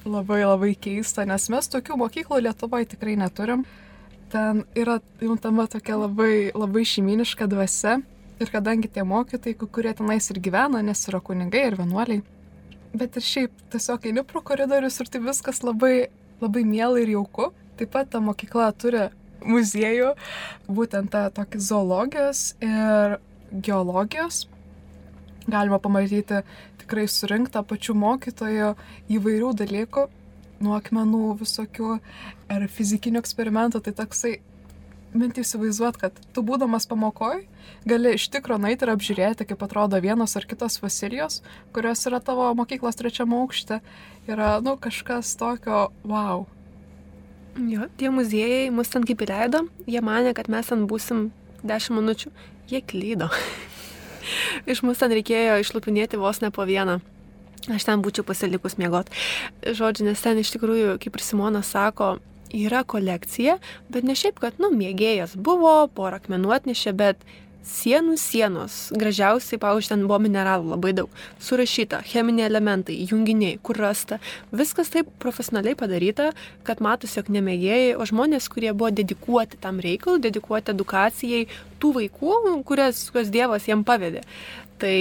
labai 0.08 0.42
labai 0.46 0.74
keista, 0.80 1.26
nes 1.28 1.50
mes 1.52 1.72
tokių 1.72 2.00
mokyklų 2.00 2.44
Lietuvoje 2.46 2.94
tikrai 2.96 3.18
neturim. 3.20 3.66
Ten 4.30 4.64
yra 4.78 5.00
juntama 5.22 5.66
tokia 5.68 5.98
labai, 5.98 6.52
labai 6.54 6.86
šeiminiška 6.86 7.50
dvasia. 7.50 8.00
Ir 8.40 8.52
kadangi 8.52 8.88
tie 8.88 9.04
mokytojai, 9.04 9.68
kurie 9.68 9.92
tenais 9.94 10.30
ir 10.32 10.40
gyvena, 10.40 10.80
nes 10.86 11.02
yra 11.12 11.20
kunigai 11.20 11.66
ir 11.68 11.76
vienuoliai. 11.80 12.22
Bet 12.96 13.18
ir 13.20 13.26
šiaip 13.26 13.64
tiesiog 13.74 14.06
eini 14.10 14.24
pro 14.26 14.42
koridorius 14.42 15.00
ir 15.04 15.10
tai 15.12 15.20
viskas 15.22 15.60
labai, 15.62 16.08
labai 16.42 16.64
miela 16.66 17.02
ir 17.02 17.12
jauku. 17.18 17.52
Taip 17.80 17.92
pat 17.94 18.10
ta 18.14 18.22
mokykla 18.24 18.72
turi 18.80 19.10
muziejų, 19.46 20.14
būtent 20.68 21.12
tą 21.14 21.26
tokį 21.36 21.62
zoologijos 21.64 22.46
ir 22.64 23.20
geologijos. 23.52 24.48
Galima 25.50 25.80
pamatyti 25.82 26.42
tikrai 26.82 27.08
surinktą 27.10 27.64
pačių 27.66 27.96
mokytojų 27.98 28.74
įvairių 29.16 29.54
dalykų, 29.64 30.06
nuo 30.64 30.76
akmenų 30.78 31.38
visokių 31.40 31.96
ar 32.52 32.68
fizikinių 32.72 33.22
eksperimentų. 33.24 33.82
Tai 33.86 33.96
toksai 34.04 34.38
minti 35.14 35.44
įsivaizduot, 35.44 35.98
kad 36.02 36.20
tu 36.34 36.44
būdamas 36.46 36.88
pamokoj 36.90 37.42
gali 37.90 38.14
iš 38.18 38.28
tikro 38.34 38.58
nueiti 38.62 38.86
ir 38.86 38.94
apžiūrėti, 38.94 39.48
kaip 39.50 39.64
atrodo 39.66 40.00
vienos 40.04 40.36
ar 40.38 40.46
kitos 40.50 40.78
fosilijos, 40.82 41.42
kurios 41.74 42.06
yra 42.10 42.20
tavo 42.24 42.50
mokyklos 42.58 43.00
trečiame 43.00 43.38
aukšte. 43.40 43.80
Yra, 44.30 44.60
nu, 44.62 44.76
kažkas 44.78 45.32
tokio, 45.40 45.90
wow. 46.06 46.46
Jo, 47.58 47.90
tie 47.98 48.12
muziejai 48.14 48.70
mus 48.72 48.92
ten 48.94 49.06
kaip 49.08 49.24
įleido, 49.26 49.66
jie 49.90 50.02
mane, 50.06 50.36
kad 50.38 50.52
mes 50.52 50.70
ten 50.70 50.86
būsim 50.90 51.30
10 51.66 51.98
minučių. 51.98 52.32
Jie 52.70 52.84
klydo. 52.86 53.32
Iš 54.70 54.84
mūsų 54.86 55.06
ten 55.06 55.16
reikėjo 55.18 55.58
išlupinėti 55.64 56.20
vos 56.22 56.44
ne 56.44 56.52
po 56.54 56.68
vieną. 56.70 57.00
Aš 57.74 57.86
ten 57.88 58.04
būčiau 58.06 58.24
pasilikus 58.28 58.78
miegot. 58.80 59.10
Žodžiu, 59.66 60.06
nes 60.08 60.22
ten 60.22 60.40
iš 60.40 60.54
tikrųjų, 60.56 60.96
kaip 61.02 61.18
ir 61.18 61.24
Simonas 61.26 61.74
sako, 61.74 62.18
yra 62.56 62.84
kolekcija, 62.84 63.58
bet 63.90 64.08
ne 64.08 64.16
šiaip, 64.18 64.40
kad, 64.42 64.58
nu, 64.62 64.72
mėgėjas 64.76 65.36
buvo, 65.38 65.84
porą 65.94 66.22
akmenų 66.22 66.56
atnešė, 66.60 66.96
bet 66.98 67.24
sienų 67.70 68.16
sienos, 68.18 68.76
gražiausiai, 68.96 69.60
pavyzdžiui, 69.62 69.92
ten 69.92 70.06
buvo 70.08 70.20
mineralų 70.24 70.74
labai 70.74 70.94
daug, 70.98 71.12
surašyta, 71.44 72.02
cheminiai 72.08 72.48
elementai, 72.48 72.96
junginiai, 73.12 73.60
kur 73.62 73.78
rasta, 73.80 74.20
viskas 74.56 74.92
taip 74.94 75.12
profesionaliai 75.22 75.78
padaryta, 75.78 76.32
kad 76.68 76.82
matosi, 76.84 77.20
jog 77.20 77.32
nemėgėjai, 77.36 77.98
o 78.00 78.08
žmonės, 78.10 78.50
kurie 78.52 78.72
buvo 78.74 78.94
dedikuoti 78.96 79.60
tam 79.62 79.82
reikalui, 79.84 80.24
dedikuoti 80.24 80.74
edukacijai 80.74 81.48
tų 81.82 81.94
vaikų, 82.00 82.38
kurias, 82.68 83.04
kurias 83.12 83.34
Dievas 83.34 83.68
jiem 83.70 83.84
pavedė. 83.88 84.24
Tai 84.80 84.96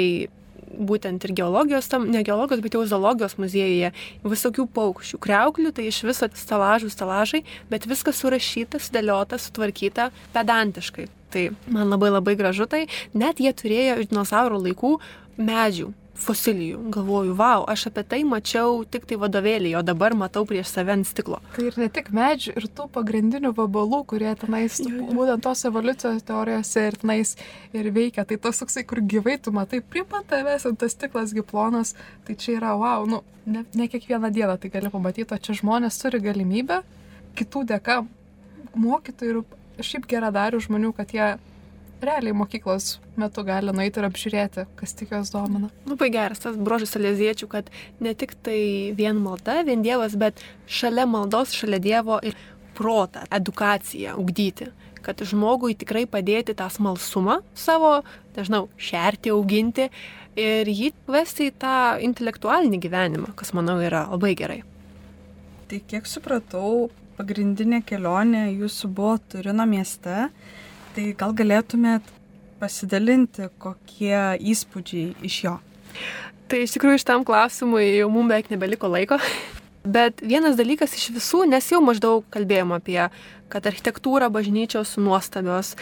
būtent 0.76 1.24
ir 1.26 1.34
geologijos, 1.38 1.88
tam, 1.90 2.08
ne 2.12 2.22
geologijos, 2.26 2.62
bet 2.64 2.76
jau 2.76 2.84
zoologijos 2.88 3.38
muziejuje, 3.40 3.92
visokių 4.24 4.66
paukščių, 4.76 5.20
kreuklių, 5.24 5.72
tai 5.76 5.88
iš 5.90 6.02
viso 6.08 6.28
stalažų, 6.42 6.90
stalažai, 6.94 7.44
bet 7.72 7.88
viskas 7.90 8.20
surašyta, 8.22 8.80
sudėliota, 8.82 9.40
sutvarkyta 9.40 10.10
pedantiškai. 10.36 11.08
Tai 11.32 11.48
man 11.68 11.90
labai 11.92 12.12
labai 12.14 12.36
gražu 12.40 12.64
tai, 12.70 12.86
net 13.12 13.40
jie 13.42 13.52
turėjo 13.52 13.98
iš 14.00 14.12
dinozaurų 14.12 14.62
laikų 14.68 14.94
medžių 15.38 15.92
fosilijų. 16.18 16.80
Galvoju, 16.94 17.34
wow, 17.38 17.64
aš 17.70 17.88
apie 17.90 18.04
tai 18.10 18.20
mačiau 18.26 18.82
tik 18.90 19.06
tai 19.08 19.18
vadovėlį, 19.20 19.72
o 19.78 19.82
dabar 19.86 20.16
matau 20.18 20.44
prieš 20.48 20.72
save 20.72 20.94
ant 20.96 21.08
stiklo. 21.08 21.40
Tai 21.54 21.66
ir 21.70 21.78
ne 21.80 21.88
tik 21.92 22.10
medžių, 22.14 22.54
ir 22.58 22.68
tų 22.78 22.88
pagrindinių 22.94 23.52
vabalų, 23.56 24.02
kurie 24.12 24.30
tenais, 24.40 24.80
jo, 24.82 24.90
jo. 24.90 25.08
būtent 25.16 25.44
tos 25.46 25.64
evoliucijos 25.68 26.26
teorijose 26.28 26.86
ir 26.90 26.98
tenais 27.02 27.34
ir 27.76 27.90
veikia. 27.94 28.26
Tai 28.28 28.40
tas 28.48 28.62
toksai, 28.62 28.84
kur 28.88 29.02
gyvai 29.14 29.38
tu 29.42 29.54
matai, 29.54 29.80
prie 29.80 30.04
pat 30.08 30.26
tavęs 30.32 30.68
ant 30.68 30.80
tas 30.82 30.94
stiklas 30.96 31.34
giplonas, 31.36 31.94
tai 32.26 32.38
čia 32.38 32.58
yra 32.58 32.74
wow, 32.78 33.06
nu, 33.08 33.22
ne, 33.46 33.64
ne 33.78 33.88
kiekvieną 33.90 34.32
dieną 34.34 34.58
tai 34.60 34.72
gali 34.74 34.92
pamatyti, 34.92 35.30
o 35.34 35.38
čia 35.38 35.56
žmonės 35.62 36.00
turi 36.02 36.22
galimybę 36.24 36.82
kitų 37.38 37.64
dėka 37.70 38.02
mokytojų 38.78 39.44
ir 39.78 39.86
šiaip 39.86 40.08
geradarių 40.10 40.60
žmonių, 40.64 40.92
kad 40.96 41.14
jie 41.14 41.28
realiai 42.04 42.36
mokyklos 42.36 42.98
metu 43.18 43.44
gali 43.46 43.72
nueiti 43.74 44.00
ir 44.00 44.08
apžiūrėti, 44.08 44.66
kas 44.78 44.94
tik 44.98 45.14
jos 45.16 45.32
domina. 45.34 45.70
Labai 45.88 46.10
geras 46.14 46.42
tas 46.44 46.58
brožas 46.58 46.96
aleziečių, 46.98 47.48
kad 47.50 47.72
ne 48.04 48.14
tik 48.18 48.36
tai 48.46 48.60
vien 48.98 49.18
malda, 49.22 49.62
vien 49.66 49.82
Dievas, 49.84 50.16
bet 50.18 50.42
šalia 50.66 51.08
maldos, 51.10 51.56
šalia 51.56 51.80
Dievo 51.82 52.20
ir 52.22 52.38
protą, 52.78 53.24
edukaciją 53.34 54.14
ugdyti 54.20 54.70
kad 55.08 55.22
žmogui 55.24 55.76
tikrai 55.78 56.04
padėti 56.10 56.52
tą 56.58 56.66
smalsumą 56.72 57.38
savo, 57.56 58.02
nežinau, 58.36 58.66
šerti, 58.76 59.32
auginti 59.32 59.88
ir 60.38 60.68
jį 60.68 60.92
vesti 61.08 61.48
į 61.48 61.54
tą 61.62 61.76
intelektualinį 62.04 62.80
gyvenimą, 62.82 63.32
kas 63.38 63.54
manau 63.56 63.78
yra 63.82 64.04
labai 64.10 64.34
gerai. 64.38 64.60
Tai 65.68 65.80
kiek 65.90 66.06
supratau, 66.08 66.88
pagrindinė 67.18 67.82
kelionė 67.86 68.48
jūsų 68.54 68.90
buvo 68.94 69.16
Turino 69.32 69.66
mieste 69.68 70.28
Tai 70.98 71.12
gal 71.14 71.30
galėtumėt 71.38 72.08
pasidalinti, 72.58 73.44
kokie 73.62 74.18
įspūdžiai 74.50 75.12
iš 75.28 75.34
jo? 75.44 75.52
Tai 76.50 76.58
iš 76.64 76.72
tikrųjų 76.74 76.98
iš 76.98 77.04
tam 77.06 77.22
klausimui 77.28 77.84
jau 78.00 78.08
mums 78.10 78.32
beveik 78.32 78.48
nebeliko 78.50 78.88
laiko. 78.90 79.20
Bet 79.94 80.18
vienas 80.26 80.56
dalykas 80.58 80.96
iš 80.98 81.12
visų, 81.14 81.44
nes 81.46 81.68
jau 81.70 81.78
maždaug 81.86 82.24
kalbėjom 82.34 82.74
apie, 82.74 82.98
kad 83.46 83.68
architektūra 83.70 84.26
bažnyčios 84.34 84.96
nuostabios, 84.98 85.76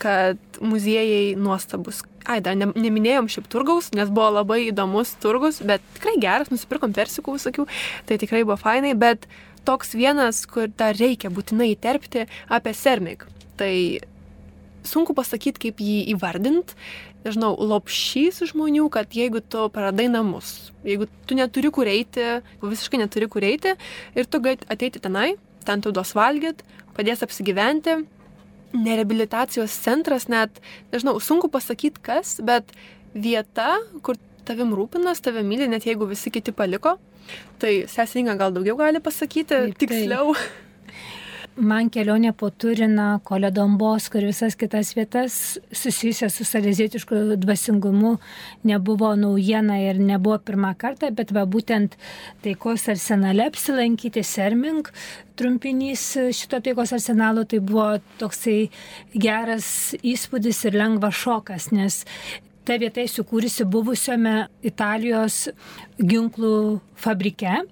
kad 0.00 0.40
muziejai 0.64 1.34
nuostabus. 1.36 2.00
Ai, 2.24 2.38
dar 2.40 2.56
ne, 2.56 2.70
neminėjom 2.72 3.28
šiaip 3.28 3.50
turgaus, 3.52 3.90
nes 3.92 4.08
buvo 4.08 4.30
labai 4.38 4.62
įdomus 4.70 5.12
turgus, 5.20 5.60
bet 5.60 5.84
tikrai 5.98 6.14
geras, 6.22 6.48
nusipirkom 6.48 6.96
persikų 6.96 7.36
visokių, 7.36 7.66
tai 8.08 8.16
tikrai 8.24 8.40
buvo 8.46 8.56
fainai, 8.56 8.94
bet 8.96 9.28
toks 9.68 9.92
vienas, 9.92 10.46
kur 10.48 10.72
dar 10.72 10.96
reikia 10.96 11.28
būtinai 11.28 11.74
įterpti 11.74 12.24
apie 12.48 12.72
Sermik. 12.72 13.28
Tai 13.60 13.74
sunku 14.86 15.14
pasakyti, 15.16 15.68
kaip 15.68 15.82
jį 15.82 15.98
įvardint. 16.14 16.74
Nežinau, 17.22 17.52
lopšys 17.54 18.42
žmonių, 18.50 18.88
kad 18.90 19.14
jeigu 19.14 19.42
tu 19.46 19.68
praradai 19.74 20.08
namus, 20.10 20.72
jeigu 20.82 21.06
tu 21.28 21.36
neturi 21.38 21.70
kur 21.74 21.86
eiti, 21.86 22.40
visiškai 22.62 22.98
neturi 22.98 23.28
kur 23.30 23.46
eiti 23.46 23.76
ir 24.18 24.26
tu 24.26 24.40
gali 24.42 24.58
ateiti 24.72 25.02
tenai, 25.02 25.36
ten 25.62 25.84
tu 25.84 25.92
duos 25.94 26.16
valgyt, 26.18 26.64
padės 26.96 27.22
apsigyventi, 27.22 28.00
nereabilitacijos 28.74 29.76
centras 29.84 30.26
net, 30.32 30.58
nežinau, 30.90 31.20
sunku 31.22 31.52
pasakyti 31.52 32.02
kas, 32.02 32.40
bet 32.42 32.74
vieta, 33.14 33.76
kur 34.02 34.18
tavim 34.48 34.74
rūpinas, 34.74 35.22
tave 35.22 35.44
myli, 35.46 35.70
net 35.70 35.86
jeigu 35.86 36.08
visi 36.10 36.32
kiti 36.34 36.54
paliko. 36.56 36.96
Tai 37.62 37.70
sesinga 37.86 38.34
gal 38.40 38.50
daugiau 38.50 38.74
gali 38.80 38.98
pasakyti, 38.98 39.54
taip, 39.54 39.78
tiksliau. 39.78 40.34
Taip 40.34 40.71
man 41.56 41.88
kelionė 41.92 42.32
po 42.36 42.48
Turiną, 42.50 43.20
Koledomboską 43.24 44.20
ir 44.20 44.28
visas 44.30 44.56
kitas 44.56 44.92
vietas 44.96 45.34
susijusias 45.72 46.34
su 46.36 46.44
salezietišku 46.48 47.36
dvasingumu 47.40 48.16
nebuvo 48.64 49.12
naujiena 49.16 49.78
ir 49.82 50.00
nebuvo 50.00 50.38
pirmą 50.38 50.72
kartą, 50.78 51.10
bet 51.14 51.32
va 51.32 51.44
būtent 51.46 51.96
taikos 52.44 52.88
arsenale 52.92 53.46
apsilankyti 53.50 54.24
Serming, 54.24 54.88
trumpinys 55.36 56.06
šito 56.36 56.62
taikos 56.64 56.94
arsenalo, 56.96 57.44
tai 57.44 57.60
buvo 57.60 57.98
toksai 58.20 58.70
geras 59.14 59.92
įspūdis 60.02 60.64
ir 60.68 60.78
lengvas 60.78 61.20
šokas, 61.20 61.70
nes 61.72 62.02
ta 62.64 62.78
vieta 62.78 63.02
įsikūrusi 63.04 63.66
buvusiame 63.68 64.46
Italijos 64.62 65.48
ginklų 66.00 66.80
fabrike 66.96 67.62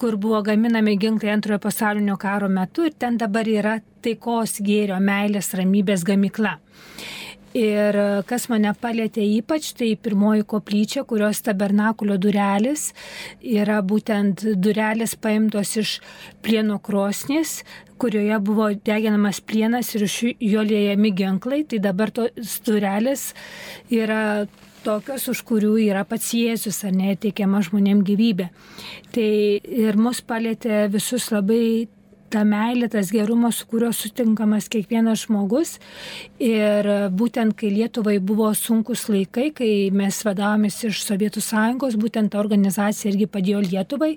kur 0.00 0.16
buvo 0.16 0.42
gaminami 0.42 0.96
ginklai 1.00 1.34
antrojo 1.34 1.60
pasaulinio 1.66 2.16
karo 2.16 2.48
metu 2.48 2.86
ir 2.88 2.94
ten 2.98 3.18
dabar 3.20 3.48
yra 3.48 3.78
taikos 4.04 4.60
gėrio, 4.64 5.00
meilės, 5.00 5.52
ramybės 5.58 6.06
gamykla. 6.08 6.58
Ir 7.56 7.96
kas 8.30 8.44
mane 8.46 8.70
palėtė 8.78 9.24
ypač, 9.40 9.72
tai 9.74 9.96
pirmoji 9.98 10.44
koplyčia, 10.46 11.02
kurios 11.02 11.40
tabernakulio 11.42 12.14
durelis 12.14 12.92
yra 13.42 13.80
būtent 13.82 14.44
durelis 14.54 15.16
paimtos 15.18 15.74
iš 15.82 15.96
plieno 16.46 16.78
krosnės, 16.78 17.64
kurioje 17.98 18.38
buvo 18.46 18.70
deginamas 18.86 19.42
plienas 19.42 19.90
ir 19.96 20.06
iš 20.06 20.16
jo 20.38 20.62
liejami 20.62 21.10
ginklai. 21.10 21.64
Tai 21.66 21.82
dabar 21.90 22.14
tos 22.14 22.60
durelis 22.62 23.32
yra 23.90 24.46
tokios, 24.84 25.28
už 25.32 25.44
kurių 25.48 25.76
yra 25.90 26.04
pats 26.08 26.32
Jėzus, 26.36 26.82
ar 26.86 26.94
neteikiama 26.96 27.62
žmonėm 27.66 28.02
gyvybė. 28.06 28.50
Tai 29.14 29.30
ir 29.84 29.98
mus 30.00 30.20
palėtė 30.24 30.86
visus 30.92 31.30
labai 31.34 31.88
ta 32.30 32.44
meilė, 32.46 32.88
tas 32.90 33.10
gerumas, 33.12 33.58
su 33.60 33.66
kuriuo 33.70 33.90
sutinkamas 33.94 34.68
kiekvienas 34.70 35.24
žmogus. 35.26 35.76
Ir 36.42 36.86
būtent 37.16 37.56
kai 37.58 37.72
Lietuvai 37.74 38.18
buvo 38.22 38.50
sunkus 38.54 39.08
laikai, 39.10 39.50
kai 39.56 39.70
mes 39.94 40.20
vadavomės 40.26 40.78
iš 40.88 41.02
Sovietų 41.06 41.42
sąjungos, 41.44 41.98
būtent 42.00 42.32
ta 42.32 42.40
organizacija 42.42 43.10
irgi 43.12 43.28
padėjo 43.30 43.64
Lietuvai. 43.66 44.12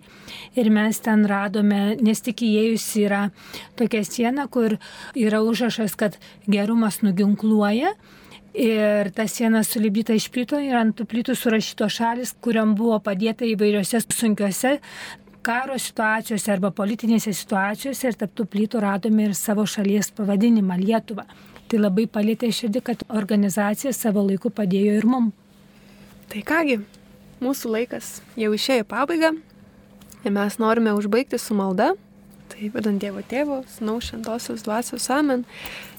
Ir 0.60 0.72
mes 0.74 1.02
ten 1.04 1.26
radome, 1.30 1.84
nes 2.02 2.22
tik 2.26 2.46
įėjus 2.46 2.90
yra 3.02 3.24
tokia 3.80 4.04
siena, 4.08 4.48
kur 4.48 4.78
yra 5.18 5.42
užrašas, 5.46 5.98
kad 5.98 6.20
gerumas 6.48 7.02
nuginkluoja. 7.06 7.96
Ir 8.54 9.10
ta 9.18 9.26
siena 9.26 9.64
sulibdyta 9.66 10.14
iš 10.14 10.28
plytų 10.30 10.60
ir 10.62 10.78
ant 10.78 10.94
tų 10.94 11.08
plytų 11.10 11.34
surašyto 11.34 11.88
šalis, 11.90 12.36
kuriam 12.38 12.76
buvo 12.78 13.00
padėta 13.02 13.48
įvairiose 13.50 14.04
sunkiose 14.14 14.78
karo 15.44 15.76
situacijose 15.80 16.52
arba 16.54 16.72
politinėse 16.72 17.34
situacijose 17.36 18.12
ir 18.12 18.20
tarp 18.20 18.36
tų 18.38 18.46
plytų 18.54 18.84
radome 18.84 19.28
ir 19.28 19.34
savo 19.36 19.66
šalies 19.68 20.12
pavadinimą 20.16 20.78
Lietuvą. 20.80 21.26
Tai 21.68 21.80
labai 21.82 22.06
palėtė 22.08 22.52
širdį, 22.54 22.84
kad 22.86 23.04
organizacija 23.10 23.92
savo 23.96 24.24
laiku 24.28 24.52
padėjo 24.54 25.00
ir 25.00 25.08
mum. 25.10 25.32
Tai 26.32 26.44
kągi, 26.48 26.80
mūsų 27.44 27.74
laikas 27.74 28.16
jau 28.40 28.54
išėjo 28.56 28.86
į 28.86 28.90
pabaigą 28.94 29.34
ir 30.24 30.36
mes 30.38 30.60
norime 30.62 30.96
užbaigti 30.96 31.42
su 31.42 31.58
malda. 31.58 31.94
Tai 32.54 32.70
vadant 32.76 33.02
Dievo 33.02 33.24
tėvo, 33.26 33.64
snau 33.76 33.98
šventosios 34.04 34.64
dvasios 34.64 35.10
amen. 35.12 35.48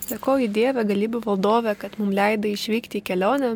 Dėkoju 0.05 0.51
Dieve, 0.53 0.83
galybių 0.85 1.23
valdove, 1.25 1.73
kad 1.81 1.95
mums 1.97 2.13
leidai 2.13 2.51
išvykti 2.53 3.01
į 3.01 3.05
kelionę, 3.09 3.55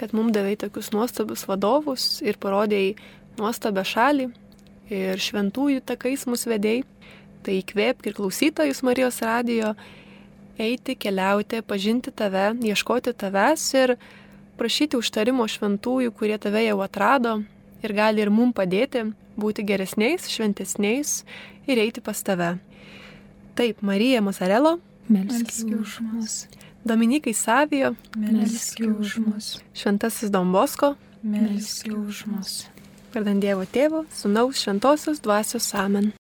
kad 0.00 0.14
mums 0.16 0.32
davai 0.32 0.54
tokius 0.56 0.88
nuostabius 0.94 1.44
vadovus 1.44 2.06
ir 2.24 2.38
parodėjai 2.40 2.94
nuostabę 3.36 3.84
šalį 3.84 4.30
ir 4.92 5.20
šventųjų 5.20 5.82
takais 5.84 6.24
mus 6.28 6.46
vedėjai. 6.48 6.86
Tai 7.42 7.56
įkvėpk 7.58 8.06
ir 8.06 8.14
klausytojus 8.16 8.80
Marijos 8.86 9.18
radijo 9.20 9.72
eiti, 10.62 10.94
keliauti, 10.96 11.60
pažinti 11.66 12.12
tave, 12.14 12.52
ieškoti 12.62 13.12
tavęs 13.18 13.64
ir 13.76 13.96
prašyti 14.56 14.96
užtarimo 14.96 15.44
šventųjų, 15.50 16.14
kurie 16.16 16.38
tave 16.38 16.62
jau 16.68 16.78
atrado 16.84 17.40
ir 17.82 17.96
gali 17.98 18.22
ir 18.22 18.30
mum 18.30 18.54
padėti 18.54 19.10
būti 19.36 19.66
geresniais, 19.66 20.30
šventesniais 20.30 21.18
ir 21.66 21.82
eiti 21.82 22.00
pas 22.00 22.22
tave. 22.22 22.54
Taip, 23.58 23.82
Marija 23.84 24.22
Masarelo 24.24 24.78
Melski 25.08 25.74
už 25.74 26.00
mus. 26.00 26.46
Dominikai 26.84 27.34
Savijo, 27.34 27.94
melski 28.16 28.86
už 28.88 29.16
mus. 29.16 29.60
Šventasis 29.74 30.30
Dombosko, 30.30 30.94
melski 31.22 31.92
už 31.92 32.26
mus. 32.26 32.66
Vardant 33.14 33.42
Dievo 33.42 33.66
Tėvo, 33.68 34.06
Sūnaus 34.08 34.62
Šventosios 34.62 35.20
Dvasios 35.20 35.74
Amen. 35.74 36.12